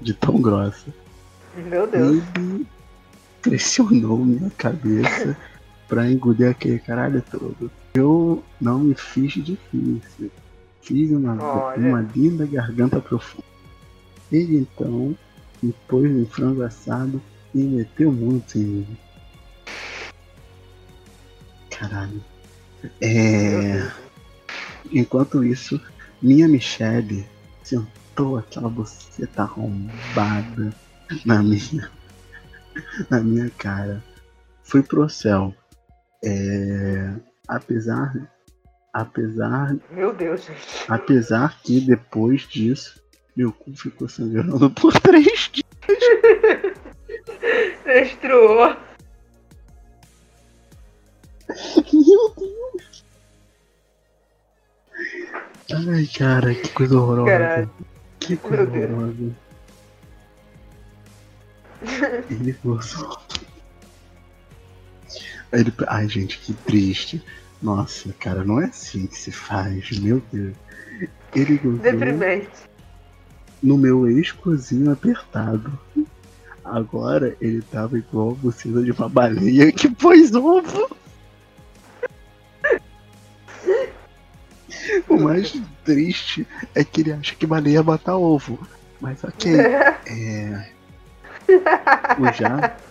[0.00, 0.94] De tão grossa.
[1.56, 2.22] Meu Deus.
[2.36, 2.66] Ele
[3.42, 5.36] pressionou minha cabeça
[5.88, 7.68] pra engolir aquele caralho todo.
[7.94, 10.30] Eu não me fiz difícil.
[10.82, 11.88] Fiz uma, Olha.
[11.88, 13.42] uma linda garganta profunda.
[14.30, 15.16] Ele então
[15.62, 17.22] me pôs em frango assado
[17.54, 18.98] e meteu muito em mim.
[21.70, 22.22] Caralho.
[23.00, 23.90] É.
[24.92, 25.80] Enquanto isso,
[26.20, 27.26] minha Michelle
[27.62, 30.74] sentou aquela boceta arrombada
[31.24, 31.90] na minha,
[33.08, 34.02] na minha cara.
[34.62, 35.54] Fui pro céu.
[36.22, 37.14] É,
[37.48, 38.30] apesar,
[38.92, 40.84] apesar, Meu Deus, gente.
[40.86, 43.00] apesar que depois disso
[43.36, 45.64] meu cu ficou sangrando por três dias.
[47.84, 48.76] Destruou.
[51.92, 53.04] Meu Deus!
[55.88, 57.30] Ai, cara, que coisa horrorosa.
[57.30, 57.70] Caralho.
[58.18, 59.34] Que coisa horrorosa.
[62.30, 62.56] Ele.
[65.52, 65.72] Aí Ele...
[65.88, 67.24] Ai, gente, que triste.
[67.62, 70.56] Nossa, cara, não é assim que se faz, meu Deus.
[71.34, 72.69] Ele gozou Deprimente.
[73.62, 75.78] No meu ex-cozinho apertado.
[76.64, 80.96] Agora ele tava igual a buceta de uma baleia que pôs ovo.
[85.08, 88.58] O mais triste é que ele acha que baleia bota ovo.
[89.00, 89.52] Mas ok.
[90.06, 90.70] É.
[92.18, 92.82] O jato.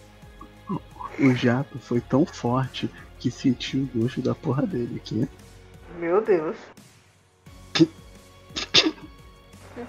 [1.19, 5.27] O jato foi tão forte que sentiu o gosto da porra dele aqui.
[5.99, 6.55] Meu Deus.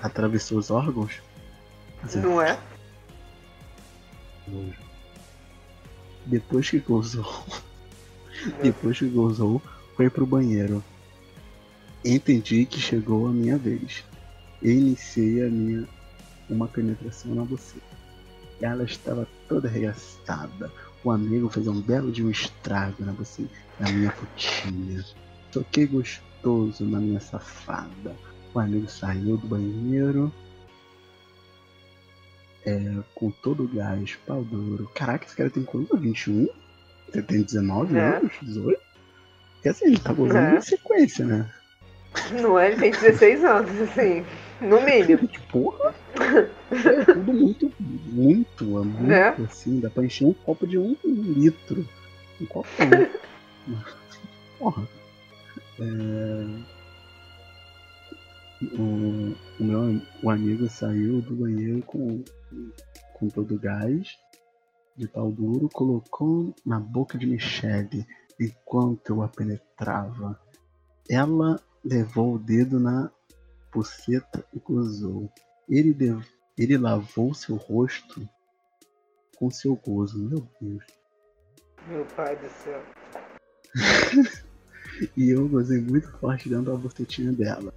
[0.02, 1.20] Atravessou os órgãos.
[2.16, 2.58] Não é?
[6.26, 7.44] Depois que gozou.
[8.62, 9.60] Depois que gozou,
[9.96, 10.82] foi pro banheiro.
[12.04, 14.04] Entendi que chegou a minha vez.
[14.62, 15.88] Iniciei a minha
[16.48, 17.80] uma penetração na buceta.
[18.60, 20.70] Ela estava toda arregaçada.
[21.02, 25.04] O amigo fez um belo de um estrago na buceta, na minha putinha.
[25.52, 28.14] Toquei gostoso na minha safada.
[28.54, 30.32] O amigo saiu do banheiro.
[32.66, 32.78] É,
[33.14, 34.90] com todo o gás, pau duro.
[34.94, 35.96] Caraca, esse cara tem quanto?
[35.96, 36.48] 21?
[37.10, 38.16] Você tem 19 É.
[38.16, 38.32] anos?
[38.42, 38.80] 18?
[39.54, 40.58] Porque assim, ele tá gozando É.
[40.58, 41.50] em sequência, né?
[42.40, 42.68] Não é?
[42.72, 44.24] Ele tem 16 anos, assim.
[44.60, 45.26] No mínimo.
[45.28, 45.94] Que porra!
[46.70, 49.28] É tudo muito, muito, é muito Né?
[49.48, 49.80] assim.
[49.80, 51.86] Dá pra encher um copo de um litro.
[52.40, 53.74] Um copo um.
[54.58, 54.82] Porra.
[55.80, 56.79] É...
[58.62, 62.22] O, o meu o amigo saiu do banheiro com,
[63.14, 64.18] com todo o gás
[64.96, 68.06] de pau duro, colocou na boca de Michelle
[68.38, 70.38] enquanto eu a penetrava.
[71.08, 73.10] Ela levou o dedo na
[73.72, 75.32] buceta e gozou.
[75.68, 76.26] Ele, lev-
[76.58, 78.28] ele lavou seu rosto
[79.38, 80.18] com seu gozo.
[80.18, 80.84] Meu Deus.
[81.88, 82.82] Meu pai do céu.
[85.16, 87.72] E eu gozei muito forte dentro da bucetinha dela.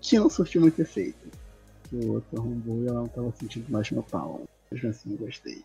[0.00, 1.28] Que não surtiu muito efeito.
[1.92, 4.42] O outro arrombou e ela não tava sentindo mais meu pau.
[4.70, 5.64] Mesmo assim, gostei.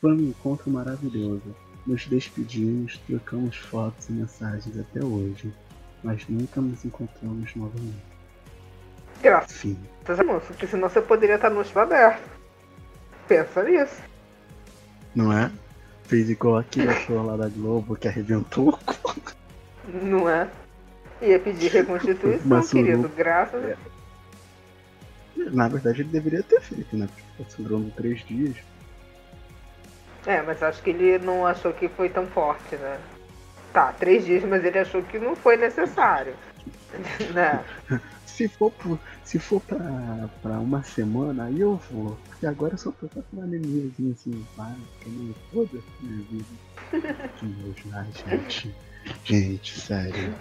[0.00, 1.54] Foi um encontro maravilhoso.
[1.86, 5.52] Nos despedimos, trocamos fotos e mensagens até hoje.
[6.02, 8.12] Mas nunca nos encontramos novamente.
[9.22, 9.78] Graças Fim.
[10.06, 12.28] a moça, porque senão você poderia estar no chão aberto.
[13.28, 14.02] Pensa nisso.
[15.14, 15.50] Não é?
[16.04, 18.78] Fez igual aquele ator lá da Globo que arrebentou o.
[20.04, 20.50] Não é?
[21.22, 23.08] Ia pedir reconstituição, querido.
[23.16, 23.76] Graças É.
[25.50, 27.06] Na verdade, ele deveria ter feito, né?
[27.06, 28.56] Porque tá sobrando três dias.
[30.26, 32.98] É, mas acho que ele não achou que foi tão forte, né?
[33.72, 36.34] Tá, três dias, mas ele achou que não foi necessário.
[37.34, 37.64] né?
[38.26, 39.78] Se for por, Se for pra,
[40.40, 42.16] pra uma semana, aí eu vou.
[42.28, 46.44] Porque agora eu só tô com uma anemiazinha assim, vai, que nem foda minha vida.
[47.38, 48.74] Que nojo, ai, gente.
[49.24, 50.34] Gente, sério.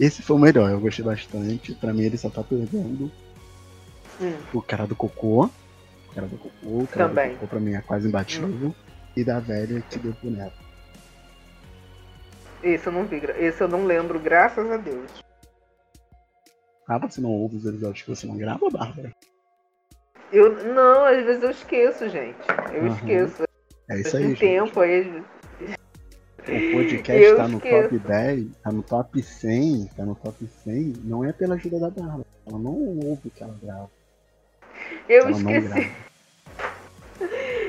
[0.00, 1.74] Esse foi o melhor, eu gostei bastante.
[1.74, 3.10] Pra mim ele só tá perdendo
[4.20, 4.36] Hum.
[4.52, 5.44] o cara do cocô.
[6.10, 6.50] O cara do cocô,
[6.82, 7.28] o cara Também.
[7.30, 8.74] do cocô pra mim é quase imbatível.
[9.16, 10.56] E da velha que deu pro neto.
[12.62, 15.10] Esse eu não vi, esse eu não lembro, graças a Deus.
[16.88, 19.10] Ah, você não ouve os episódios que você não grava, Bárbara?
[20.32, 22.38] Eu não, às vezes eu esqueço, gente.
[22.72, 22.94] Eu Aham.
[22.96, 23.42] esqueço.
[23.88, 24.38] É isso Tem aí, gente.
[24.40, 25.22] tempo aí.
[26.42, 27.82] O podcast Eu tá no esqueço.
[27.82, 31.90] top 10, tá no top 100, tá no top 100, não é pela ajuda da
[31.90, 32.26] Bárbara.
[32.46, 33.90] Ela não ouve o que ela grava.
[35.08, 35.92] Eu ela esqueci.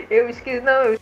[0.10, 0.62] Eu esqueci.
[0.62, 1.00] Não, eu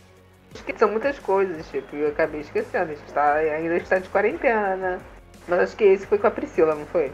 [0.53, 0.79] esqueci.
[0.79, 2.91] São muitas coisas, tipo, eu acabei esquecendo.
[2.91, 4.99] A gente tá, ainda está de quarentena.
[5.47, 7.11] Mas acho que esse foi com a Priscila, não foi?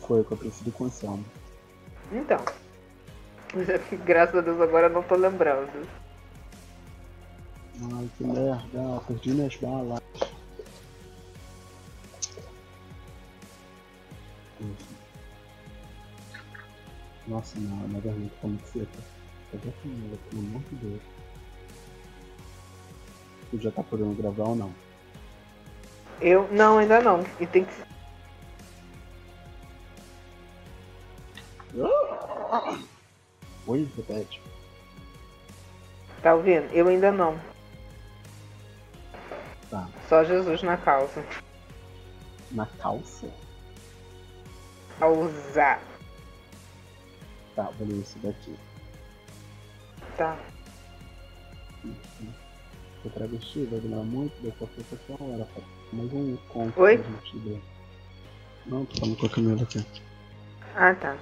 [0.00, 1.24] Foi o que eu preciso com o Anselmo.
[2.12, 2.40] Então.
[4.04, 5.88] Graças a Deus agora eu não tô lembrando.
[7.82, 10.00] Ai, que merda, perdi minhas balas.
[17.26, 18.86] Nossa, não, na garganta tá muito seca.
[19.50, 21.02] Cadê a panela, pelo amor de Deus?
[23.50, 24.74] Tu já tá podendo gravar ou não?
[26.20, 26.48] Eu.
[26.52, 27.24] Não, ainda não.
[27.40, 27.72] E tem que.
[33.66, 34.40] Oi, repete.
[36.22, 36.70] Tá ouvindo?
[36.72, 37.53] Eu ainda não.
[39.74, 39.88] Tá.
[40.08, 41.20] Só Jesus na calça.
[42.52, 43.28] Na calça?
[45.00, 45.80] Calça.
[47.56, 48.56] Tá, vou ler isso daqui.
[50.16, 50.38] Tá.
[53.02, 55.60] Tô travesti, vai demorar muito, daqui a pouco é só hora, pô.
[55.92, 56.96] Mais um conto Oi?
[56.96, 57.62] pra gente ler.
[58.66, 59.84] Não, tô falando com a Camila aqui.
[60.76, 61.18] Ah, tá.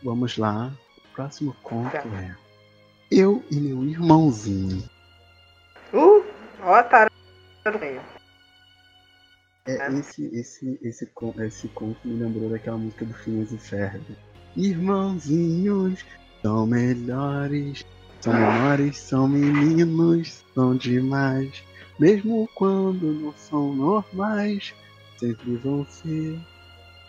[0.00, 0.72] Vamos lá.
[1.14, 2.02] Próximo conto Tá.
[2.22, 2.34] é
[3.10, 4.88] Eu e meu irmãozinho.
[5.92, 6.24] Uh!
[6.62, 7.08] Ó, tá.
[9.66, 9.92] É, Ah.
[9.92, 14.02] esse, esse, esse, esse conto me lembrou daquela música do Phineas e Ferb.
[14.56, 16.04] Irmãozinhos
[16.42, 17.84] são melhores,
[18.20, 21.62] são menores, são meninos, são demais.
[21.98, 24.74] Mesmo quando não são normais,
[25.18, 26.38] sempre vão ser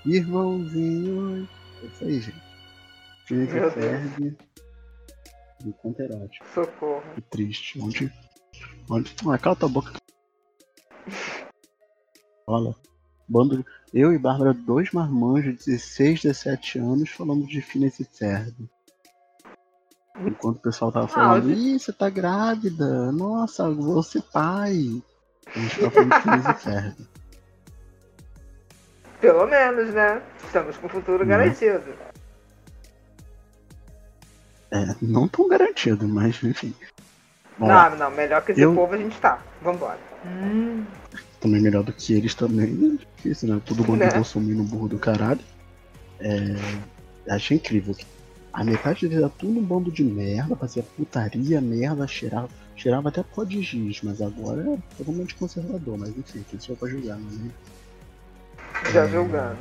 [0.05, 1.47] irmãozinhos.
[1.81, 2.50] É isso aí, gente.
[3.31, 4.37] E Ferb.
[5.65, 6.45] Um conto erótico.
[6.53, 7.03] Socorro.
[7.15, 7.79] Que triste.
[7.79, 8.11] Onde.
[8.89, 9.15] Onde.
[9.27, 9.93] Ah, cala tua boca.
[12.47, 12.75] Olha.
[13.27, 13.65] Bando.
[13.93, 18.69] Eu e Bárbara, dois marmanjos de 16, 17 anos, falando de Phineas e Ferb.
[20.19, 25.01] Enquanto o pessoal tava falando, Ah, ih, você tá grávida, nossa, vou ser pai.
[25.55, 27.07] A gente tava falando de Phineas e Ferb.
[29.21, 30.21] Pelo menos, né?
[30.43, 31.29] Estamos com o futuro Né?
[31.37, 31.93] garantido.
[34.71, 36.73] É, não tão garantido, mas enfim.
[37.59, 37.89] Lá.
[37.89, 39.41] Não, não, melhor que esse Eu- povo a gente tá.
[39.61, 39.99] Vambora.
[40.25, 40.83] Hum,
[41.39, 42.97] também melhor do que eles também.
[42.99, 43.61] É difícil, né?
[43.65, 44.11] Todo mundo Né?
[44.13, 45.41] bolsominion burro do caralho.
[46.19, 46.55] É.
[47.29, 47.95] Achei incrível.
[48.53, 53.23] A metade deles era tudo um bando de merda, fazia putaria, merda, cheirava, cheirava até
[53.23, 57.17] pó de giz, mas agora é totalmente conservador, mas enfim, quem sou eu pra julgar,
[57.17, 57.49] né?
[58.91, 59.07] já É.
[59.07, 59.57] julgando.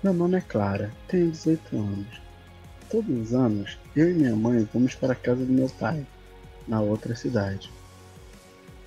[0.00, 2.20] Meu nome é Clara, tenho 18 anos.
[2.88, 6.06] Todos os anos, eu e minha mãe vamos para a casa do meu pai,
[6.68, 7.68] na outra cidade,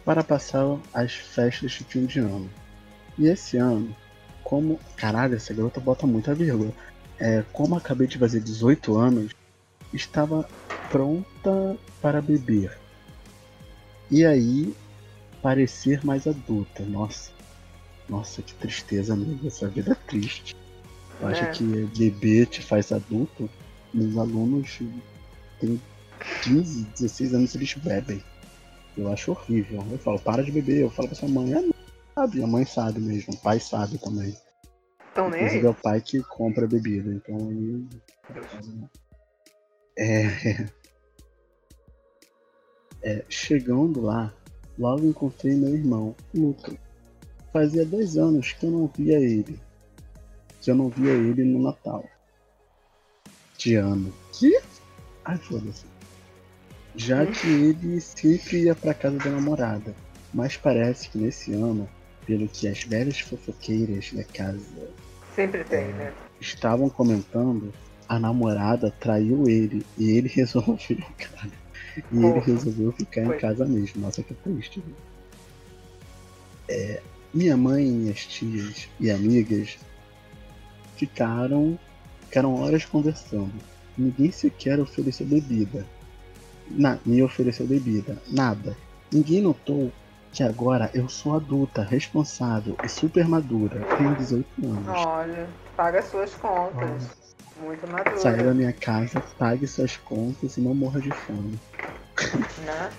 [0.05, 2.49] para passar as festas de fim de ano.
[3.17, 3.93] E esse ano,
[4.41, 4.79] como.
[4.95, 6.71] Caralho, essa garota bota muita vírgula.
[7.19, 9.35] É, como acabei de fazer 18 anos,
[9.93, 10.47] estava
[10.89, 12.79] pronta para beber.
[14.09, 14.73] E aí,
[15.41, 16.83] parecer mais adulta.
[16.83, 17.31] Nossa,
[18.07, 19.45] nossa, que tristeza, amigo.
[19.45, 20.60] Essa vida é triste.
[21.21, 21.51] Eu acho É.
[21.51, 21.63] que
[21.97, 23.49] beber te faz adulto.
[23.93, 24.79] Meus alunos
[25.59, 25.79] têm
[26.43, 28.23] 15, 16 anos eles bebem.
[28.97, 29.83] Eu acho horrível.
[29.91, 30.81] Eu falo, para de beber.
[30.81, 31.73] Eu falo pra sua mãe, ah, não
[32.15, 32.43] sabe.
[32.43, 34.35] A mãe sabe mesmo, o pai sabe também.
[35.11, 35.65] Então nem Inclusive aí.
[35.65, 37.85] é o pai que compra a bebida, então aí.
[39.97, 40.69] É.
[43.03, 43.25] é.
[43.29, 44.33] Chegando lá,
[44.77, 46.75] logo encontrei meu irmão, Lucas.
[47.51, 49.59] Fazia dois anos que eu não via ele.
[50.61, 52.07] Que eu não via ele no Natal.
[53.57, 54.13] De ano.
[54.33, 54.59] Que?
[55.25, 55.85] Ai, foda-se.
[56.95, 59.95] Já que ele sempre ia pra casa da namorada.
[60.33, 61.89] Mas parece que nesse ano,
[62.25, 64.89] pelo que as velhas fofoqueiras da casa
[65.35, 66.13] Sempre tem, né?
[66.39, 67.73] estavam comentando,
[68.07, 71.51] a namorada traiu ele e ele resolveu, cara.
[72.11, 72.45] E ele Porra.
[72.45, 73.39] resolveu ficar em Foi.
[73.39, 74.01] casa mesmo.
[74.01, 74.81] Nossa, que triste.
[74.85, 74.95] viu?
[76.69, 77.01] É,
[77.33, 79.77] minha mãe minhas tias e amigas
[81.01, 81.79] ficaram,
[82.21, 83.51] ficaram horas conversando.
[83.97, 85.83] Ninguém sequer ofereceu bebida.
[86.69, 88.21] Na, me ofereceu bebida.
[88.27, 88.77] Nada.
[89.11, 89.91] Ninguém notou
[90.31, 93.83] que agora eu sou adulta, responsável e super madura.
[93.97, 94.87] Tenho 18 anos.
[94.87, 97.19] Olha, paga suas contas.
[97.59, 97.85] Muito
[98.17, 101.59] Saia da madura, minha casa, pague suas contas e não morra de fome.
[102.65, 102.91] né?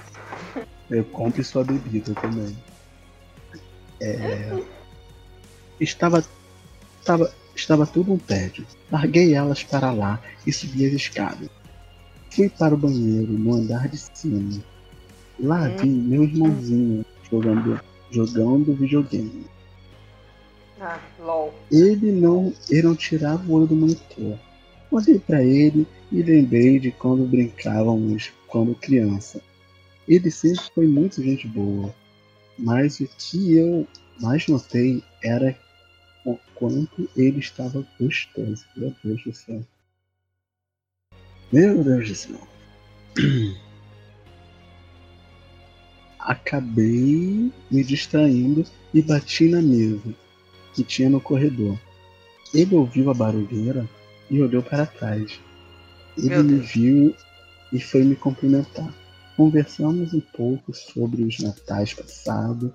[0.90, 2.54] Eu compre sua bebida também.
[4.00, 4.50] É,
[5.80, 6.24] Estava,
[7.00, 8.66] estava, estava tudo um tédio.
[8.90, 11.48] Larguei elas para lá e subi as escadas.
[12.30, 14.62] Fui para o banheiro no andar de cima.
[15.38, 19.46] Lá vi meu irmãozinho jogando, jogando videogame.
[20.80, 21.54] Ah, LOL.
[21.70, 24.38] Ele não, ele não tirava o olho do monitor.
[24.90, 29.40] Olhei para ele e lembrei de quando brincávamos quando criança.
[30.06, 31.94] Ele sempre foi muito gente boa,
[32.58, 33.86] mas o que eu
[34.20, 35.56] mais notei era
[36.24, 38.64] o quanto ele estava gostoso.
[38.76, 39.64] Meu Deus do céu.
[41.52, 42.48] Meu Deus do céu.
[46.18, 50.14] Acabei me distraindo e bati na mesa
[50.74, 51.78] que tinha no corredor.
[52.54, 53.88] Ele ouviu a barulheira
[54.30, 55.40] e olhou para trás.
[56.16, 57.14] Ele me viu
[57.72, 58.94] e foi me cumprimentar.
[59.36, 62.72] Conversamos um pouco sobre os natais passado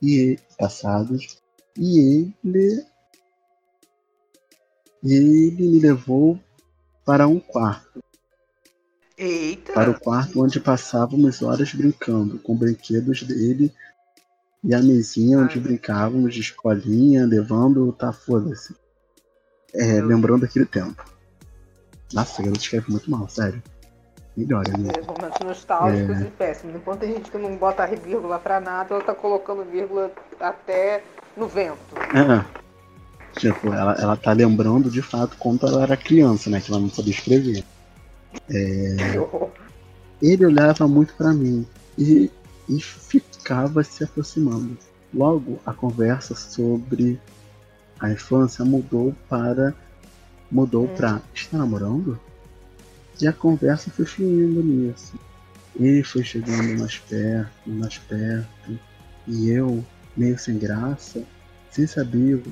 [0.00, 1.38] e passados
[1.76, 2.84] e ele
[5.04, 6.38] ele me levou
[7.04, 8.02] para um quarto,
[9.16, 9.72] Eita!
[9.72, 13.72] para o quarto onde passávamos horas brincando com brinquedos dele
[14.64, 15.60] e a mesinha onde Ai.
[15.60, 18.74] brincávamos de escolinha, levando tá foda-se.
[19.72, 21.04] É, lembrando aquele tempo.
[22.12, 23.62] Nossa, a garota escreve muito mal, sério.
[24.36, 24.90] Melhor, amigo.
[24.96, 26.22] É, momentos nostálgicos É.
[26.22, 26.76] e péssimos.
[26.76, 31.02] Enquanto tem gente que não bota vírgula pra nada, ela tá colocando vírgula até
[31.36, 31.78] no vento.
[32.14, 32.44] É.
[33.40, 36.60] Tipo, ela, ela tá lembrando de fato quando ela era criança, né?
[36.60, 37.64] Que ela não sabia escrever.
[39.18, 39.48] Horror.
[40.22, 41.66] Ele olhava muito pra mim
[41.98, 42.30] e,
[42.68, 44.76] e ficava se aproximando.
[45.14, 47.18] Logo, a conversa sobre
[47.98, 49.74] a infância mudou para.
[50.50, 50.94] mudou Hum.
[50.94, 51.20] pra.
[51.34, 52.18] Está namorando?
[53.20, 55.14] E a conversa foi fluindo nisso.
[55.78, 58.78] Ele foi chegando mais perto, mais perto.
[59.26, 59.84] E eu,
[60.16, 61.22] meio sem graça,
[61.70, 62.42] sem saber,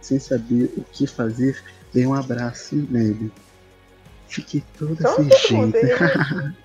[0.00, 3.32] sem saber o que fazer, dei um abraço nele.
[4.28, 5.16] Fiquei toda Então,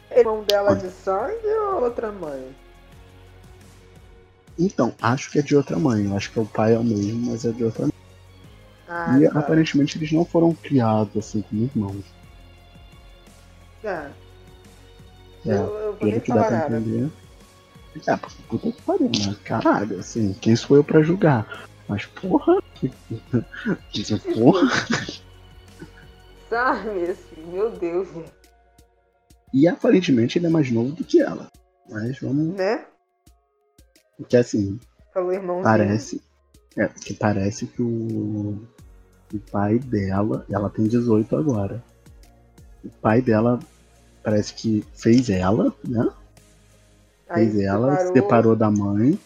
[0.10, 2.56] é irmão dela de sangue ou outra mãe?
[4.58, 6.14] Então, acho que é de outra mãe.
[6.16, 7.94] Acho que o pai é o mesmo, mas é de outra mãe.
[8.88, 9.40] Ah, e tá.
[9.40, 12.19] aparentemente eles não foram criados assim como irmãos.
[13.84, 14.10] É.
[15.46, 16.78] É, eu, eu vou nem que falar nada.
[16.78, 17.10] entender.
[18.08, 19.36] É, porque puta que pariu, né?
[19.44, 21.68] Caralho, assim, quem sou eu pra julgar?
[21.88, 22.62] Mas porra.
[23.92, 24.70] que- porra.
[26.50, 28.08] Sabe, assim, meu Deus.
[29.54, 31.48] E aparentemente ele é mais novo do que ela.
[31.90, 32.56] Mas vamos.
[32.56, 32.86] né?
[34.18, 34.80] Porque assim,
[35.14, 35.64] Falou irmãozinho.
[35.64, 36.22] parece.
[36.78, 38.62] É, porque parece que o.
[39.34, 40.46] O pai dela.
[40.50, 41.84] Ela tem 18 agora.
[42.84, 43.60] O pai dela
[44.24, 46.10] parece que fez ela, né?
[47.30, 48.14] Aí fez ela, se separou.
[48.14, 49.20] separou da mãe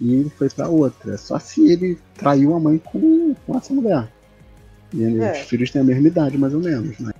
[0.00, 1.16] e foi pra outra.
[1.16, 4.12] Só se ele traiu a mãe com, com essa mulher.
[4.92, 5.32] E É.
[5.32, 7.12] os filhos têm a mesma idade, mais ou menos, né?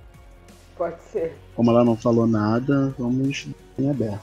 [0.77, 1.35] Pode ser.
[1.55, 3.47] Como ela não falou nada, vamos
[3.77, 4.21] em aberto.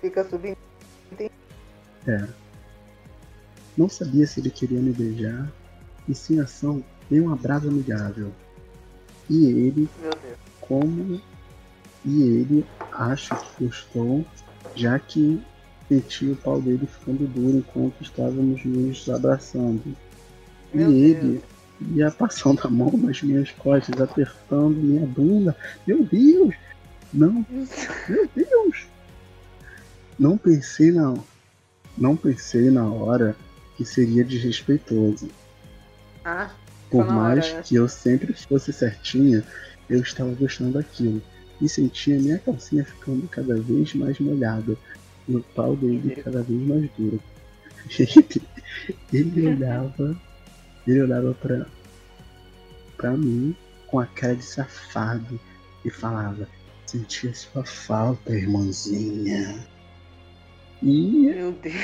[0.00, 0.56] Fica subindo.
[3.76, 5.48] Não sabia se ele queria me beijar,
[6.08, 8.32] e sem ação, dei um abraço amigável.
[9.30, 9.88] E ele,
[10.68, 11.20] Como.
[12.04, 14.24] E ele acha que gostou,
[14.76, 15.42] já que
[15.88, 19.82] senti o pau dele ficando duro enquanto estávamos nos abraçando.
[20.72, 21.24] Meu e Deus.
[21.24, 21.42] ele
[21.94, 25.56] ia passando a mão nas minhas costas, apertando minha bunda.
[25.86, 26.54] Meu Deus!
[27.12, 27.44] Não,
[28.08, 28.86] meu Deus!
[30.18, 31.14] Não pensei na,
[31.96, 33.34] não pensei na hora
[33.76, 35.28] que seria desrespeitoso.
[36.24, 36.50] Ah,
[36.90, 37.62] Por na hora, mais né?
[37.64, 39.44] que eu sempre fosse certinha,
[39.88, 41.22] eu estava gostando daquilo.
[41.60, 44.76] E sentia minha calcinha ficando cada vez mais molhada.
[45.28, 47.20] E o pau dele cada vez mais duro.
[49.12, 50.20] ele olhava.
[50.86, 51.66] Ele olhava pra,
[52.96, 53.54] pra mim
[53.88, 55.38] com a cara de safado
[55.84, 56.48] e falava,
[56.86, 59.66] sentia sua falta, irmãzinha.
[60.82, 61.74] E, meu Deus.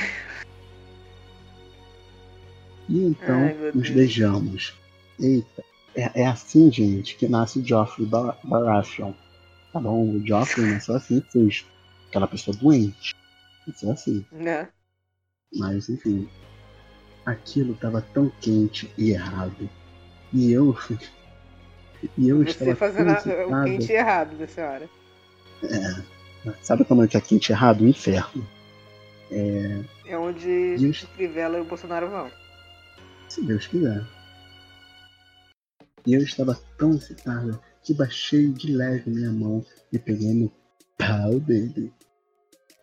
[2.87, 3.89] e então Ai, nos Deus.
[3.89, 4.73] beijamos.
[5.19, 5.63] Eita,
[5.95, 9.13] é, é assim, gente, que nasce o Joffrey Bar- Baratheon.
[9.73, 11.67] Tá bom, o Joffrey nasceu assim, susto.
[12.09, 13.13] aquela pessoa doente.
[13.83, 14.25] É assim.
[14.31, 14.69] Né?
[15.53, 16.29] Mas enfim.
[17.25, 19.69] Aquilo tava tão quente e errado.
[20.33, 20.77] E eu.
[22.19, 24.89] E eu estava Você fazendo tão a- o quente errado dessa hora.
[26.61, 27.81] Sabe como é que é quente errado?
[27.81, 28.47] O inferno.
[29.31, 32.29] É onde Just- o Crivella e o Bolsonaro vão.
[33.27, 34.03] Se Deus quiser.
[36.05, 40.51] E eu estava tão excitado que baixei de leve minha mão e peguei no
[40.97, 41.93] pau dele.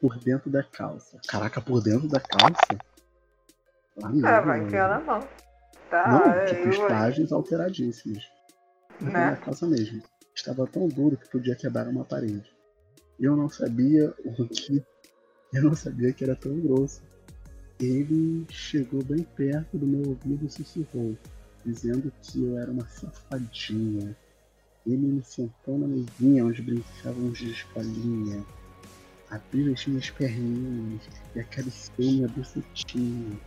[0.01, 1.21] Por dentro da calça.
[1.29, 2.77] Caraca, por dentro da calça?
[3.97, 5.29] Lá mesmo, Ah, vai enfiar na mão.
[5.89, 8.29] Tá, Não, tipo, eu- estágios alteradíssimos.
[9.01, 9.11] Né?
[9.31, 10.03] Na calça mesmo.
[10.35, 12.51] Estava tão duro que podia quebrar uma parede.
[13.21, 14.83] Eu não sabia o que.
[15.53, 17.03] Eu não sabia que era tão grosso.
[17.79, 21.17] Ele chegou bem perto do meu ouvido e sussurrou,
[21.65, 24.17] dizendo que eu era uma safadinha.
[24.87, 28.45] Ele me sentou na mesinha onde brincávamos de escolinha.
[29.31, 31.03] Abriu as minhas perninhas
[31.35, 33.39] e acariciou minha bucetinha.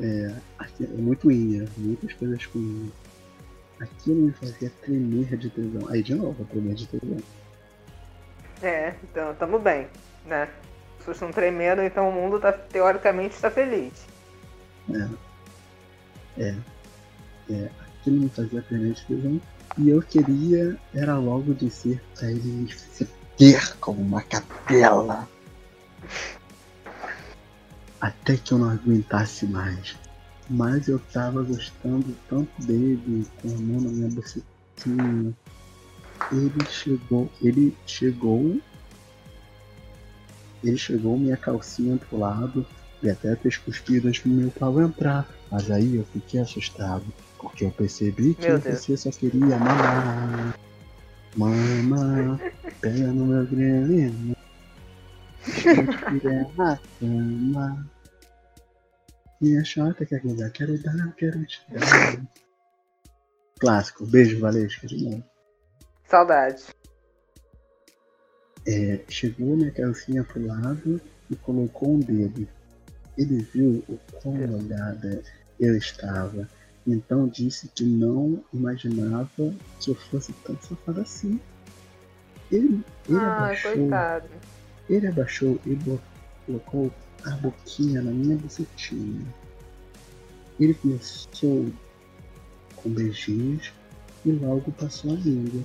[0.00, 2.92] É, aqui é muito unha, muitas coisas com unha.
[3.80, 5.88] Aquilo me fazia tremer de tesão.
[5.88, 7.18] Aí de novo, tremer de tesão.
[8.60, 9.86] É, então tamo bem,
[10.26, 10.42] né?
[10.42, 13.92] As pessoas estão tremendo, então o mundo tá, teoricamente está feliz.
[17.98, 19.40] Aquilo me fazia tremer de tesão.
[19.76, 25.28] E eu queria, era logo dizer pra ele me feder como uma cadela.
[28.00, 29.96] Até que eu não aguentasse mais.
[30.50, 35.34] Mas eu tava gostando tanto dele, com a mão na minha bucetinha.
[36.32, 38.60] Ele chegou, ele chegou.
[40.64, 42.66] Ele chegou minha calcinha pro lado
[43.02, 45.28] e até fez cuspidas no meu pau entrar.
[45.50, 47.04] Mas aí eu fiquei assustado,
[47.38, 50.58] porque eu percebi que você só queria mamar.
[51.36, 52.40] Mama,
[52.80, 53.46] pega no meu
[56.08, 57.90] quiser na cama.
[59.40, 62.26] Minha chota quer cuidar, quero dar, quero te dar.
[63.60, 65.24] Clássico, beijo, Valesca, de novo.
[66.04, 66.64] Saudade.
[68.66, 72.48] É, chegou minha calcinha pro lado e colocou um dedo.
[73.18, 75.22] Ele viu o quão molhada
[75.58, 76.48] eu estava,
[76.86, 81.40] então disse que não imaginava que eu fosse tão safada assim.
[82.50, 84.28] Ele, ele Ai, abaixou, coitado.
[84.88, 85.78] ele abaixou e
[86.46, 86.92] colocou
[87.24, 89.26] a boquinha na minha bucetinha.
[90.60, 91.66] Ele começou
[92.76, 93.72] com beijinhos
[94.24, 95.62] e logo passou a língua.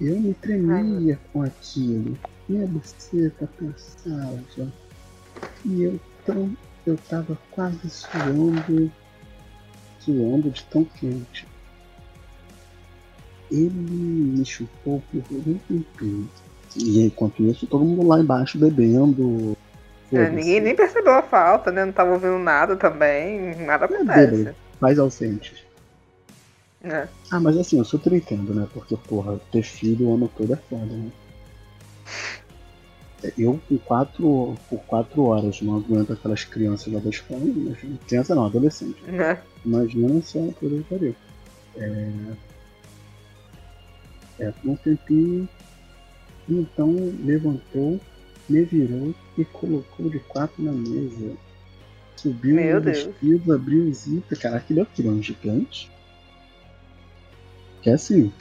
[0.00, 2.18] Eu me tremia com aquilo.
[2.48, 4.72] Minha buceta pensava.
[5.64, 6.56] E eu tão.
[6.86, 8.90] Eu tava quase suando.
[10.00, 11.46] Suando de tão quente.
[13.50, 16.28] Ele me chupou por um tempinho.
[16.76, 19.56] E enquanto isso, todo mundo lá embaixo bebendo.
[20.10, 21.84] É, ninguém nem percebeu a falta, né?
[21.84, 23.54] Não tava ouvindo nada também.
[23.56, 24.30] Nada acontece.
[24.30, 24.56] bêbado.
[24.80, 25.64] Mais ausentes.
[26.82, 27.08] Né?
[27.30, 28.66] Ah, mas assim, eu super entendo, né?
[28.74, 31.10] Porque, porra, ter filho o ano todo é foda, né?
[33.38, 37.40] Eu, com quatro, por quatro horas, não aguento aquelas crianças lá da escola.
[37.42, 37.98] Imagina.
[38.06, 39.02] Criança não, adolescente.
[39.04, 39.40] Né?
[39.64, 41.16] Imagina só coisa que pariu.
[41.76, 42.10] É...
[44.38, 45.48] É, por um tempinho,
[46.48, 46.94] então
[47.24, 48.00] levantou,
[48.48, 51.36] me virou e colocou de quatro na mesa.
[52.16, 54.38] Subiu Meu no vestido, abriu o zíper.
[54.38, 55.02] Caraca, ele é o quê?
[55.02, 55.90] Um gigante?
[57.82, 58.32] Que é assim.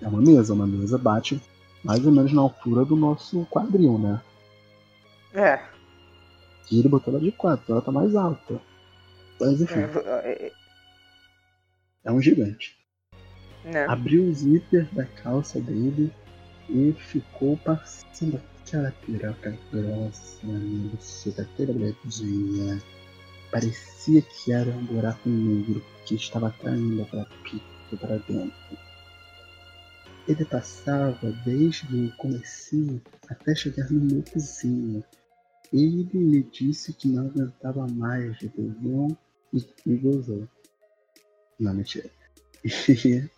[0.00, 1.40] É uma mesa, uma mesa bate
[1.84, 4.20] mais ou menos na altura do nosso quadril, né?
[5.34, 5.60] É.
[6.72, 8.60] E ele botou ela de quatro, ela tá mais alta.
[9.38, 10.52] Mas enfim, é,
[12.04, 12.82] é um gigante.
[13.64, 13.86] Né?
[13.86, 16.12] abriu o zíper da calça dele
[16.68, 22.82] e ficou passando aquela piroca grossa toda branquinha.
[23.50, 28.52] Parecia que era um buraco negro que estava traindo para pico para dentro.
[30.26, 35.04] Ele passava desde o comecinho até chegar no meu vizinho.
[35.72, 39.16] Ele me disse que não aguentava mais de tesão
[39.52, 40.48] e me gozou.
[41.58, 42.10] Não, mentira.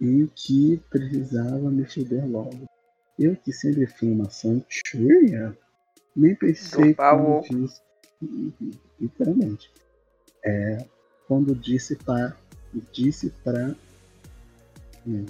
[0.00, 2.66] e que precisava me foder logo.
[3.18, 5.56] Eu que sempre fui uma santinha,
[6.14, 7.54] nem pensei quando oco.
[7.54, 7.82] disse,
[9.00, 9.70] literalmente,
[10.44, 10.86] é,
[11.26, 12.36] quando disse para,
[12.92, 13.76] disse para,
[15.06, 15.26] hum,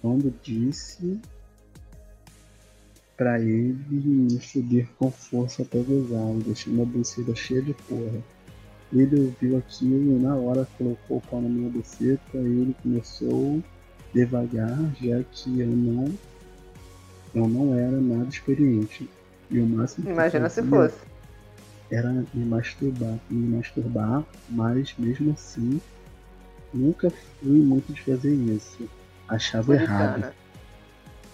[0.00, 1.20] quando disse
[3.16, 8.22] para ele me foder com força até e deixei minha buceta cheia de porra.
[8.92, 13.62] Ele ouviu aquilo e na hora colocou o pau na minha buceta e ele começou
[14.14, 16.14] devagar, já que eu não
[17.34, 19.08] eu não era nada experiente.
[19.50, 20.98] E o máximo Imagina se fosse.
[21.90, 25.80] era me masturbar, me masturbar, mas mesmo assim
[26.72, 28.88] nunca fui muito de fazer isso.
[29.28, 30.12] Achava errado.
[30.12, 30.34] Puritana.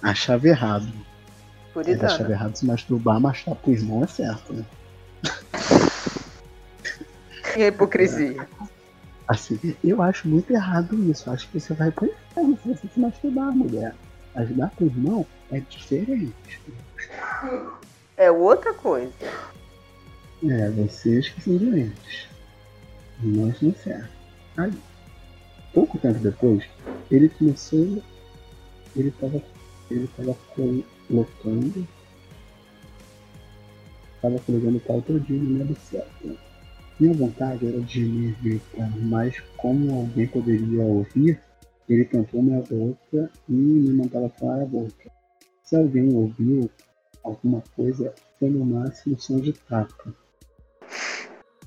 [0.03, 0.93] Achava errado.
[1.75, 2.31] Mas achava Puritana.
[2.31, 4.65] errado se masturbar, masturbar pro irmão é certo, né?
[7.69, 8.49] Hipocrisia.
[9.27, 11.31] Assim, eu acho muito errado isso.
[11.31, 13.95] Acho que você vai pro inferno se você se masturbar, mulher.
[14.35, 16.61] Ajudar pro irmão é diferente.
[18.17, 19.13] É outra coisa.
[20.47, 22.29] É, vocês que são doentes.
[23.23, 24.11] Nós não certo.
[24.57, 24.73] Aí,
[25.73, 26.65] pouco tempo depois,
[27.11, 28.03] ele começou.
[28.97, 29.43] Ele tava.
[29.91, 31.87] Ele tava colocando.
[34.21, 36.39] Tava colocando o pau todinho no meu certo.
[36.99, 41.43] Minha vontade era de me evitar, mas como alguém poderia ouvir,
[41.89, 45.11] ele tampou minha boca e me mandava falar a boca.
[45.65, 46.71] Se alguém ouviu
[47.25, 50.15] alguma coisa, foi no máximo som de tapa.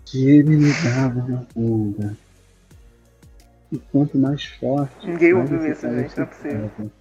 [0.06, 2.18] Que ele me dava na bunda.
[3.72, 5.08] E quanto mais forte.
[5.08, 6.92] Ninguém mais ouviu isso, gente, não é possível.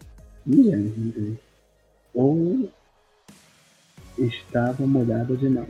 [0.45, 1.39] Ninguém, ninguém.
[2.13, 2.71] Ou
[4.19, 5.69] estava molhada demais.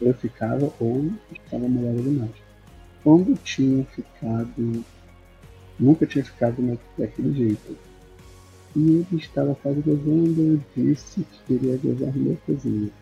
[0.00, 2.30] Eu ficava ou estava molhada demais.
[3.02, 4.84] Quando tinha ficado.
[5.78, 7.76] Nunca tinha ficado daquele jeito.
[8.76, 12.92] E ele estava quase gozando, eu disse que queria gozar meu cozinho.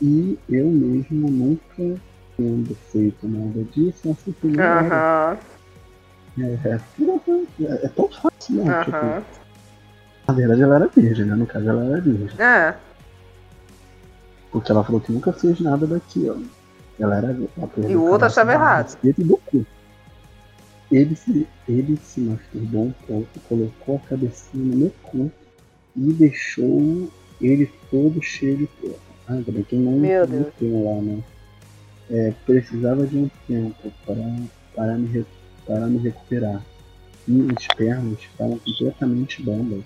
[0.00, 2.00] E eu mesmo nunca
[2.36, 4.96] tendo feito nada disso, assim que não era.
[4.96, 5.38] Aham,
[6.38, 8.84] É, é, é tão fácil, né?
[8.84, 9.22] Tipo, aham.
[10.26, 11.34] na verdade ela era virgem, né?
[11.34, 12.40] No caso ela era virgem.
[12.40, 12.74] É,
[14.50, 16.44] Porque ela falou que nunca fez nada daquilo.
[16.98, 18.96] Ela era ela E o outro achava errado.
[19.02, 19.66] do cu.
[20.92, 25.30] Ele se, ele se masturbou um pouco, colocou a cabecinha no meu cu
[25.96, 27.10] e deixou
[27.40, 28.94] ele todo cheio de porra.
[29.26, 30.46] Ah, que não Meu Deus.
[30.46, 31.22] meteu lá, né?
[32.10, 34.36] É, precisava de um tempo para,
[34.74, 35.26] para, me,
[35.66, 36.62] para me recuperar.
[37.26, 39.84] Minhas pernas estavam completamente bambas.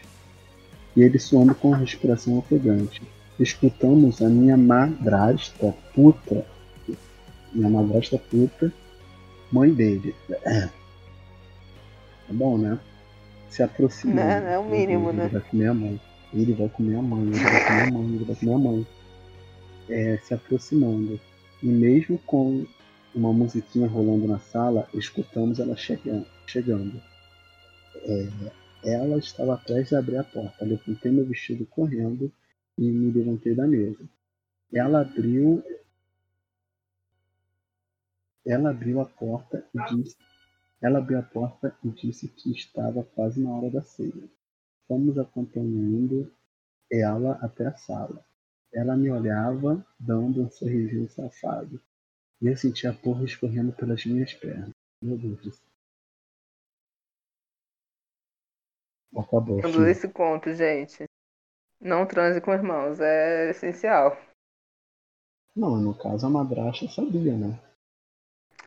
[0.97, 3.01] E ele suando com a respiração ofegante.
[3.39, 6.45] Escutamos a minha madrasta puta.
[7.53, 8.73] Minha madrasta puta,
[9.53, 10.15] mãe dele.
[10.45, 10.69] É.
[12.29, 12.79] Bom, né?
[13.49, 14.17] Se aproximando.
[14.17, 14.55] Né?
[14.55, 15.25] É o mínimo, ele, né?
[15.25, 16.01] Ele vai comer a mãe.
[16.35, 18.87] Ele vai comer a mãe, ele vai comer a mãe, ele vai comer a mãe.
[19.89, 21.21] É, se aproximando.
[21.63, 22.67] E mesmo com
[23.15, 26.27] uma musiquinha rolando na sala, escutamos ela chegando.
[26.47, 27.01] chegando.
[27.97, 28.29] É,
[28.85, 30.65] ela estava atrás de abrir a porta.
[30.65, 32.33] Levantei meu vestido correndo
[32.77, 34.09] e me levantei da mesa.
[34.73, 35.63] Ela abriu.
[38.47, 40.17] Ela abriu a porta e disse.
[40.81, 44.29] Ela abriu a porta e disse que estava quase na hora da ceia.
[44.87, 46.33] Fomos acompanhando
[46.91, 48.25] ela até a sala.
[48.73, 51.81] Ela me olhava, dando um sorrisinho safado.
[52.41, 54.71] E eu sentia a porra escorrendo pelas minhas pernas.
[55.03, 55.69] Meu Deus do céu.
[59.17, 59.61] Acabou.
[59.61, 59.91] tendo fim.
[59.91, 61.05] esse conto, gente.
[61.81, 64.17] Não transe com irmãos, é essencial.
[65.55, 67.61] Não, no caso a madrasta sabia, né?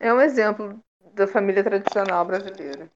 [0.00, 0.82] É um exemplo
[1.14, 2.90] da família tradicional brasileira.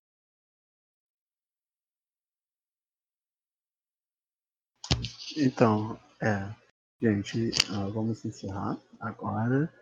[5.37, 6.66] Então, é.
[7.01, 9.73] Gente, ah, vamos encerrar agora.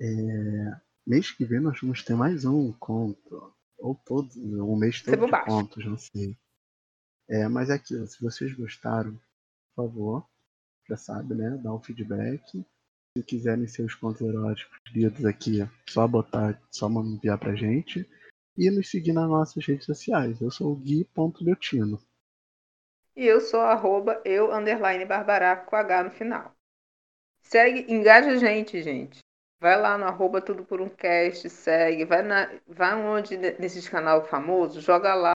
[0.00, 3.52] É, mês que vem nós vamos ter mais um conto.
[3.78, 6.36] Ou todos, um mês todo de contos, não sei.
[7.28, 9.12] É, mas é aquilo, se vocês gostaram,
[9.74, 10.26] por favor,
[10.88, 11.58] já sabe, né?
[11.62, 12.64] Dá um feedback.
[13.16, 18.08] Se quiserem seus contos eróticos lidos aqui, é só botar, só enviar pra gente.
[18.56, 20.40] E nos seguir nas nossas redes sociais.
[20.40, 22.00] Eu sou o Gui.Leutino.
[23.16, 26.59] E eu sou arroba eu underline barbaraco com H no final.
[27.50, 29.18] Segue, engaja a gente, gente.
[29.60, 33.88] Vai lá no arroba tudo por um cast, segue, vai, na, vai onde ne- nesses
[33.88, 35.32] canal famoso, joga lá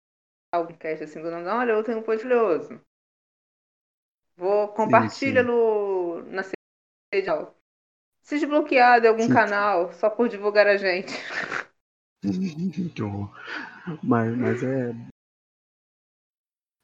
[0.57, 1.47] um cast assim do nome.
[1.47, 2.81] Olha, eu tenho um podilhoso.
[4.37, 5.47] Vou compartilha sim.
[5.47, 6.43] no na
[7.15, 7.31] rede.
[8.23, 9.33] Se desbloqueado em algum Sim.
[9.33, 11.13] canal, só por divulgar a gente.
[12.95, 13.31] que horror.
[14.03, 14.91] Mas, mas é.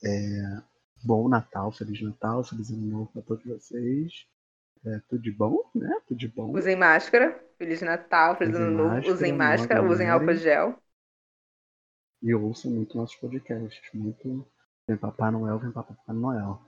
[0.05, 0.63] É.
[1.05, 4.27] Bom Natal, Feliz Natal, Feliz Ano Novo pra todos vocês.
[4.85, 6.01] É, tudo de bom, né?
[6.07, 6.53] Tudo de bom.
[6.53, 7.45] Usem máscara.
[7.59, 9.11] Feliz Natal, feliz ano novo.
[9.11, 10.79] Usem máscara, usem álcool gel.
[12.23, 13.91] E ouçam muito nossos podcasts.
[13.95, 14.47] Muito.
[14.87, 16.61] Vem Papai Noel, vem Papai Noel.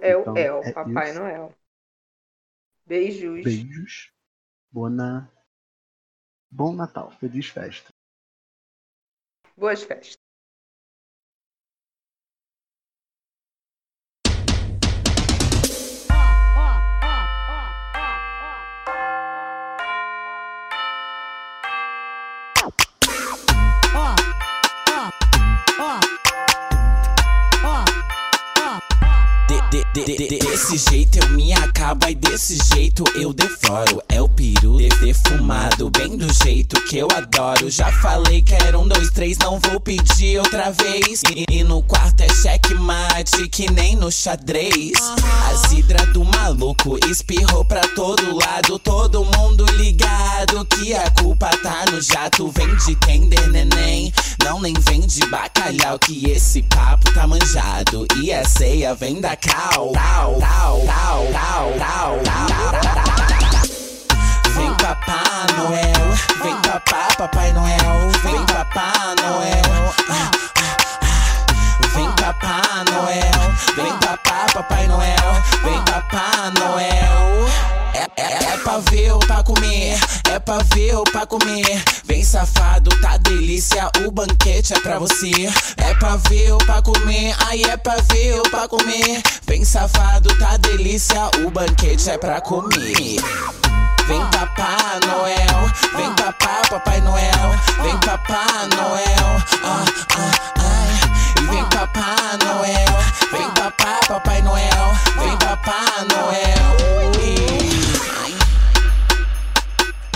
[0.00, 1.18] É o Então, El, é Papai isso.
[1.20, 1.54] Noel.
[2.86, 3.44] Beijos.
[3.44, 4.12] Beijos.
[4.70, 5.28] Boa na...
[6.50, 7.10] Bom Natal.
[7.12, 7.92] Feliz festa.
[9.56, 10.23] Boas festas.
[30.64, 34.02] Desse jeito eu me acabo, e desse jeito eu devoro.
[34.08, 37.70] É o peru de- defumado, bem do jeito que eu adoro.
[37.70, 41.22] Já falei que era um, dois, três, não vou pedir outra vez.
[41.30, 44.92] E, e no quarto é checkmate, que nem no xadrez.
[45.50, 51.84] A zidra do maluco espirrou pra todo lado, todo mundo ligado que a culpa tá
[51.92, 52.48] no jato.
[52.48, 54.12] Vem de tender neném,
[54.42, 58.06] não nem vem de bacalhau, que esse papo tá manjado.
[58.16, 60.53] E a ceia vem da cal, tal, tal,
[64.54, 70.53] Vem papá Noel, vem papá Papai Noel, vem papá Noel.
[72.24, 72.34] Ah, ah, ah.
[72.34, 77.48] Papá Noel, vem papá Papai Noel, vem papá Noel.
[77.92, 79.98] É, é, é pra ver ou pra comer,
[80.30, 81.84] é pra ver ou pra comer.
[82.06, 85.52] Vem safado, tá delícia, o banquete é pra você.
[85.76, 89.22] É pra ver ou pra comer, aí é pra ver ou pra comer.
[89.46, 93.20] Vem safado, tá delícia, o banquete é pra comer.
[94.06, 99.84] Vem papá Noel, vem papá Papai Noel, vem papá Noel, ah,
[100.16, 100.63] ah, ai.
[101.50, 102.94] Vem papá Noel,
[103.32, 106.76] vem papá Papai Noel, vem papá Noel.
[108.22, 108.34] Ai.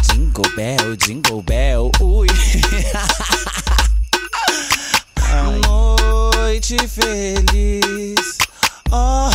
[0.03, 2.29] Jingle bell, jingle bell, ui.
[5.67, 8.39] Noite feliz.
[8.91, 9.31] Oh.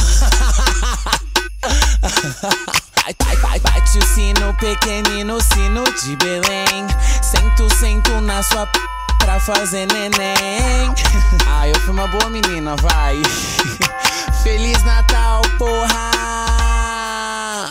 [3.62, 6.88] Bate o sino pequenino, sino de Belém.
[7.22, 8.68] Sento, sento na sua.
[9.24, 10.94] Pra fazer neném.
[11.48, 13.22] Ah, eu fui uma boa menina, vai.
[14.44, 16.12] Feliz Natal, porra!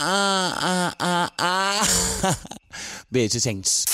[0.05, 1.81] Ah, ah, ah, ah.
[3.11, 3.85] Beijo, gente.